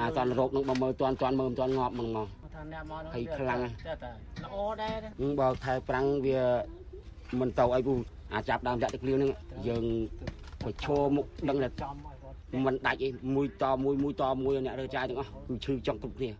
[0.00, 2.28] អាសន្នរោគនឹងបើមើលតាន់តាន់មើលមិនតាន់ងាប់ហ្នឹងមក
[3.14, 4.96] ហើយខ្លាំងល្អដែរ
[5.40, 6.40] បើថែប្រាំងវា
[7.40, 7.94] មិនទៅអីពូ
[8.34, 9.32] អាចាប់ដើមចាក់ទឹកភ្លៀងហ្នឹង
[9.68, 9.84] យើង
[10.62, 11.68] ប្រឈរមុខដឹងតែ
[12.66, 16.30] មិនដាច់អីមួយតមួយមួយតមួយអ្នករើចាយទាំងអស់គឺឈឺចង់គ្រប់គ្នា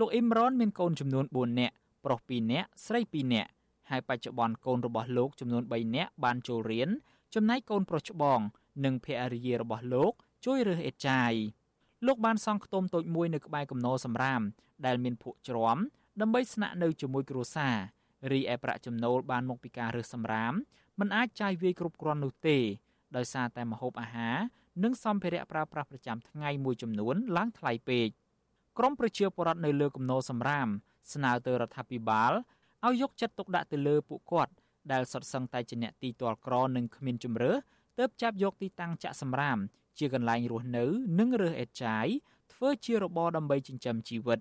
[0.00, 1.74] លោកអ៊ីមរ៉នមានកូនចំនួន4នាក់
[2.04, 3.50] ប្រុស2នាក់ស្រី2នាក់
[3.90, 6.88] ហើយបច្ចុប្បន្នកូនរបស់លោកចំនួន3នាក់បានចូលរៀន
[7.34, 8.40] ចំណែកកូនប្រុសច្បង
[8.84, 10.12] និងភរិយារបស់លោក
[10.44, 11.32] ជួយរើសអេតចាយ
[12.06, 14.42] លោកបានសង់ខ្ទមតូចមួយនៅក្បែរគំនរសំរាម
[14.86, 15.78] ដែលមានភក់ជ្រាំ
[16.20, 17.76] ដើម្បីស្នាក់នៅជាមួយគ្រួសារ
[18.32, 20.52] រីឯប្រាក់ចំណូលបានមកពីការរើសសម្រាម
[21.00, 22.58] មិនអាចចាយវាយគ្រប់គ្រាន់នោះទេ
[23.16, 24.36] ដោយសារតែម្ហូបអាហារ
[24.82, 28.08] និងសម្ភារៈប្រើប្រាស់ប្រចាំថ្ងៃមួយចំនួនឡើងថ្លៃពេក
[28.78, 30.68] ក្រមប្រជាពលរដ្ឋនៅលើគំនរសម្រាម
[31.12, 32.32] ស្នើទៅរដ្ឋាភិបាល
[32.86, 34.52] ឲ្យយកចិត្តទុកដាក់ទៅលើពួកគាត់
[34.92, 37.52] ដែលសុទ្ធសឹងតែជាអ្នកទីទាល់ក្រនិងគ្មានជំរឿ
[37.98, 39.58] ទើបចាប់យកទីតាំងចាក់សម្រាម
[39.98, 40.84] ជាកន្លែងរស់នៅ
[41.18, 42.06] និងរើសអេតចាយ
[42.52, 44.38] ធ្វើជារបរដើម្បីចិញ្ចឹមជីវិត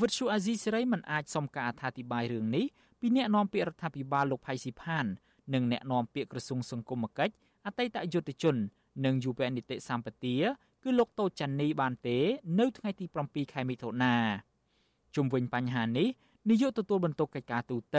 [0.00, 2.66] វិទ្យុអាស៊ីសេរីមិនអាចសុំការអធិប្បាយរឿងនេះ
[3.00, 5.06] ពីអ្នកនាំពាក្យរដ្ឋាភិបាលលោកផៃស៊ីផាន
[5.54, 7.34] និងអ្នកនាំពាក្យក្រសួងសង្គមគិច្ច
[7.66, 8.56] អតីតយុទ្ធជន
[9.04, 10.36] និងយុវនីតិសម្បទា
[10.82, 12.18] គឺលោកតូចចាន់នីបានទេ
[12.60, 14.14] នៅថ្ងៃទី7ខែមិថុនា
[15.14, 16.08] ជុំវិញបញ្ហានេះ
[16.50, 17.98] នាយកទទួលបន្ទុកកិច្ចការទូត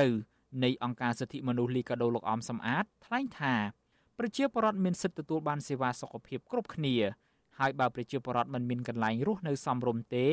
[0.64, 3.54] នៃអង្គការសិទ្ធិមនុស្សលីកាដូលោកអមសំអាតថ្លែងថា
[4.18, 6.96] ប្រជាពលរដ្ឋមានសិទ្ធិទទួលបានសេវាសុខភាពគ្រប់គ្នា
[7.60, 10.32] ហើយបើប្រជាពលរដ្ឋមិនមានកន្លែងរស់នៅសមរម្យទេរ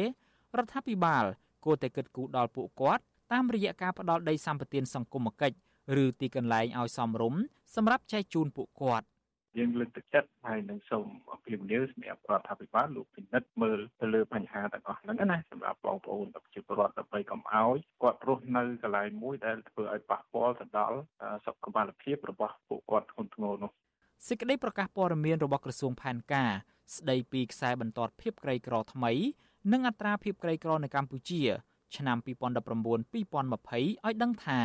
[0.64, 1.24] ដ្ឋាភិបាល
[1.64, 5.57] គួរតែគិតគូរដល់ពួកគាត់តាមរយៈការផ្ដល់ដីសម្បត្តិសង្គមគិច្ច
[6.03, 7.41] ឬទីកន្លែងឲ្យសមរម្យ
[7.74, 9.07] សម្រាប់ចែកជូនពួកគាត់
[9.59, 20.99] យើងលើកទឹកចិត្តហើយនឹងសូមអភិបាលសម្រាប់រដ្ឋាភិបាលលោកពិនិត្យមើលទៅលើបញ្ហាទាំងអស់ហ្នឹងណាសម្រាប់បងប្អូនប្រជាពលរដ្ឋដើម្បីកុំឲ្យគាត់រស់នៅកន្លែងមួយដែលធ្វើឲ្យប៉ះពាល់ទៅដល់
[21.47, 21.67] សុខ
[22.03, 23.71] ភាពរបស់ពួកគាត់ធ្ងន់ធ្ងរនោះ
[24.29, 26.53] សេចក្តីប្រកាសព័ត៌មានរបស់ក្រសួងផែនការ
[26.97, 29.13] ស្តីពីខ្សែបន្ទាត់ភាពក្រីក្រថ្មី
[29.73, 31.43] និងអត្រាភាពក្រីក្រនៅកម្ពុជា
[31.97, 32.27] ឆ្នាំ2019-2020
[34.07, 34.61] ឲ្យដឹងថា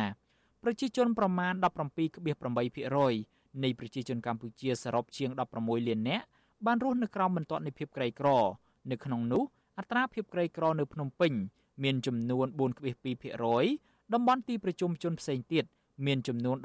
[0.62, 6.24] ប្រជាជនប្រមាណ17.8% នៃប្រជាជនកម្ពុជាសរុបជាង16លាននាក់
[6.66, 8.28] បានរស់នៅក្រោមបន្ទាត់នៃភាពក្រីក្រ
[8.90, 9.42] នៅក្នុងនោះ
[9.78, 11.32] អត្រាភាពក្រីក្រនៅភ្នំពេញ
[11.82, 12.46] មានចំនួន
[13.30, 15.64] 4.2%តំបន់ទីប្រជុំជនផ្សេងទៀត
[16.06, 16.56] មានចំនួន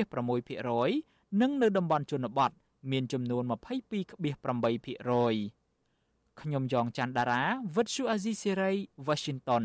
[0.00, 2.50] 12.6%និងនៅតំបន់ជនបទ
[2.92, 7.42] មានចំនួន22.8%ខ្ញុំយ៉ងច័ន្ទដារា
[7.76, 8.72] វិទ្យុអាស៊ីសេរី
[9.06, 9.64] Washington